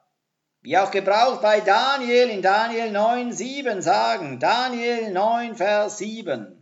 Wie 0.61 0.77
auch 0.77 0.91
gebraucht 0.91 1.41
bei 1.41 1.59
Daniel 1.59 2.29
in 2.29 2.41
Daniel 2.41 2.91
9, 2.91 3.31
7 3.31 3.81
sagen. 3.81 4.39
Daniel 4.39 5.11
9, 5.11 5.55
Vers 5.55 5.97
7. 5.97 6.53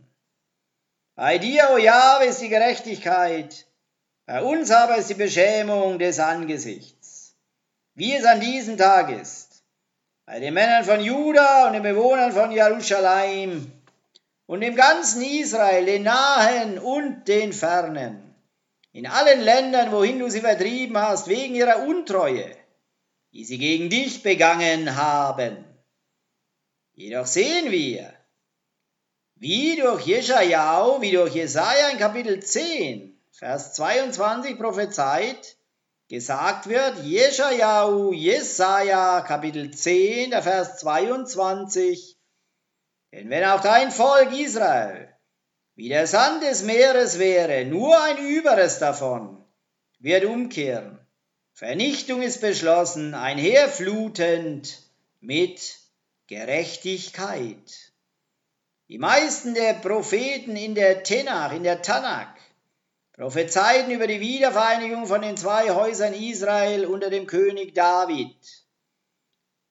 Bei 1.14 1.38
dir, 1.38 1.68
o 1.70 1.74
oh 1.74 1.78
Jahwe, 1.78 2.26
ist 2.26 2.42
die 2.42 2.48
Gerechtigkeit, 2.48 3.66
bei 4.26 4.42
uns 4.42 4.70
aber 4.70 4.96
ist 4.96 5.08
die 5.08 5.14
Beschämung 5.14 5.98
des 5.98 6.18
Angesichts. 6.18 7.36
Wie 7.94 8.14
es 8.14 8.24
an 8.24 8.40
diesem 8.40 8.76
Tag 8.76 9.10
ist, 9.10 9.64
bei 10.26 10.40
den 10.40 10.52
Männern 10.52 10.84
von 10.84 11.00
Juda 11.00 11.68
und 11.68 11.74
den 11.74 11.82
Bewohnern 11.82 12.32
von 12.32 12.50
Jerusalem 12.50 13.75
und 14.46 14.62
im 14.62 14.76
ganzen 14.76 15.22
Israel, 15.22 15.84
den 15.84 16.04
nahen 16.04 16.78
und 16.78 17.26
den 17.28 17.52
fernen, 17.52 18.34
in 18.92 19.06
allen 19.06 19.40
Ländern, 19.40 19.92
wohin 19.92 20.18
du 20.18 20.30
sie 20.30 20.40
vertrieben 20.40 20.96
hast, 20.96 21.28
wegen 21.28 21.54
ihrer 21.54 21.86
Untreue, 21.86 22.56
die 23.32 23.44
sie 23.44 23.58
gegen 23.58 23.90
dich 23.90 24.22
begangen 24.22 24.96
haben. 24.96 25.64
Jedoch 26.94 27.26
sehen 27.26 27.70
wir, 27.70 28.12
wie 29.34 29.76
durch 29.76 30.06
Jeschajau, 30.06 31.02
wie 31.02 31.12
durch 31.12 31.34
Jesaja 31.34 31.90
in 31.90 31.98
Kapitel 31.98 32.42
10, 32.42 33.20
Vers 33.32 33.74
22 33.74 34.56
prophezeit, 34.56 35.58
gesagt 36.08 36.68
wird, 36.68 37.04
Jeschajau, 37.04 38.12
Jesaja, 38.12 39.20
Kapitel 39.20 39.72
10, 39.72 40.30
der 40.30 40.42
Vers 40.42 40.78
22, 40.78 42.15
denn 43.12 43.30
wenn 43.30 43.44
auch 43.44 43.60
dein 43.60 43.90
Volk 43.90 44.32
Israel 44.32 45.08
wie 45.74 45.88
der 45.88 46.06
Sand 46.06 46.42
des 46.42 46.62
Meeres 46.62 47.18
wäre, 47.18 47.64
nur 47.66 48.00
ein 48.02 48.18
Überrest 48.18 48.80
davon 48.80 49.44
wird 49.98 50.24
umkehren. 50.24 50.98
Vernichtung 51.52 52.22
ist 52.22 52.40
beschlossen, 52.40 53.14
einherflutend 53.14 54.82
mit 55.20 55.78
Gerechtigkeit. 56.26 57.92
Die 58.88 58.98
meisten 58.98 59.54
der 59.54 59.74
Propheten 59.74 60.56
in 60.56 60.74
der 60.74 61.02
Tenach, 61.02 61.52
in 61.52 61.62
der 61.62 61.82
Tanakh, 61.82 62.36
prophezeiten 63.14 63.90
über 63.90 64.06
die 64.06 64.20
Wiedervereinigung 64.20 65.06
von 65.06 65.22
den 65.22 65.36
zwei 65.36 65.70
Häusern 65.70 66.14
Israel 66.14 66.86
unter 66.86 67.10
dem 67.10 67.26
König 67.26 67.74
David. 67.74 68.36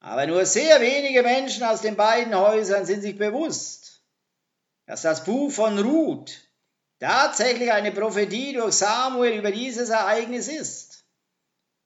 Aber 0.06 0.28
nur 0.28 0.46
sehr 0.46 0.80
wenige 0.80 1.24
Menschen 1.24 1.64
aus 1.64 1.80
den 1.80 1.96
beiden 1.96 2.32
Häusern 2.32 2.86
sind 2.86 3.02
sich 3.02 3.18
bewusst, 3.18 4.04
dass 4.86 5.02
das 5.02 5.24
Buch 5.24 5.50
von 5.50 5.80
Ruth 5.80 6.42
tatsächlich 7.00 7.72
eine 7.72 7.90
Prophetie 7.90 8.52
durch 8.52 8.74
Samuel 8.74 9.36
über 9.36 9.50
dieses 9.50 9.88
Ereignis 9.88 10.46
ist, 10.46 11.04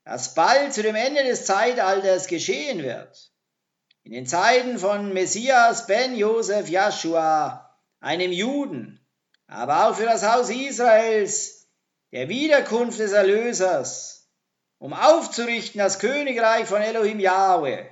das 0.04 0.34
bald 0.34 0.74
zu 0.74 0.82
dem 0.82 0.96
Ende 0.96 1.24
des 1.24 1.46
Zeitalters 1.46 2.26
geschehen 2.26 2.82
wird. 2.82 3.32
In 4.02 4.12
den 4.12 4.26
Zeiten 4.26 4.78
von 4.78 5.14
Messias 5.14 5.86
ben 5.86 6.14
Josef 6.14 6.68
Joshua, 6.68 7.74
einem 8.00 8.32
Juden, 8.32 9.00
aber 9.46 9.88
auch 9.88 9.96
für 9.96 10.04
das 10.04 10.30
Haus 10.30 10.50
Israels, 10.50 11.70
der 12.12 12.28
Wiederkunft 12.28 12.98
des 12.98 13.12
Erlösers, 13.12 14.28
um 14.76 14.92
aufzurichten 14.92 15.78
das 15.78 15.98
Königreich 15.98 16.66
von 16.66 16.82
Elohim 16.82 17.18
Yahweh, 17.18 17.88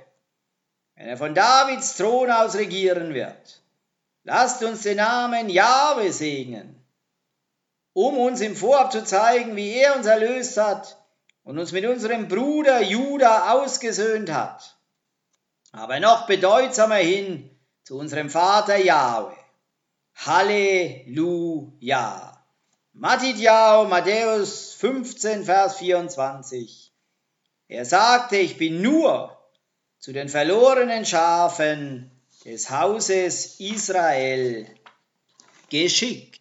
wenn 0.99 1.07
er 1.07 1.17
von 1.17 1.33
Davids 1.33 1.95
Thron 1.95 2.29
aus 2.29 2.55
regieren 2.55 3.13
wird. 3.13 3.61
Lasst 4.25 4.61
uns 4.63 4.81
den 4.81 4.97
Namen 4.97 5.49
Jahwe 5.49 6.11
segnen, 6.11 6.75
um 7.93 8.17
uns 8.17 8.41
im 8.41 8.53
Vorab 8.53 8.91
zu 8.91 9.05
zeigen, 9.05 9.55
wie 9.55 9.75
er 9.75 9.95
uns 9.95 10.07
erlöst 10.07 10.57
hat 10.57 10.97
und 11.43 11.57
uns 11.57 11.71
mit 11.71 11.85
unserem 11.85 12.27
Bruder 12.27 12.81
Judah 12.81 13.53
ausgesöhnt 13.53 14.29
hat. 14.29 14.75
Aber 15.71 16.01
noch 16.01 16.27
bedeutsamer 16.27 16.95
hin 16.95 17.49
zu 17.85 17.97
unserem 17.97 18.29
Vater 18.29 18.75
Jahwe. 18.75 19.37
Halleluja. 20.15 21.15
Matidjau, 22.91 23.85
Matthäus 23.85 24.73
15, 24.73 25.45
Vers 25.45 25.77
24. 25.77 26.91
Er 27.69 27.85
sagte, 27.85 28.35
ich 28.35 28.57
bin 28.57 28.81
nur 28.81 29.38
zu 29.99 30.13
den 30.13 30.29
verlorenen 30.29 31.05
Schafen 31.05 32.09
des 32.45 32.69
Hauses 32.69 33.59
Israel 33.59 34.65
geschickt. 35.69 36.38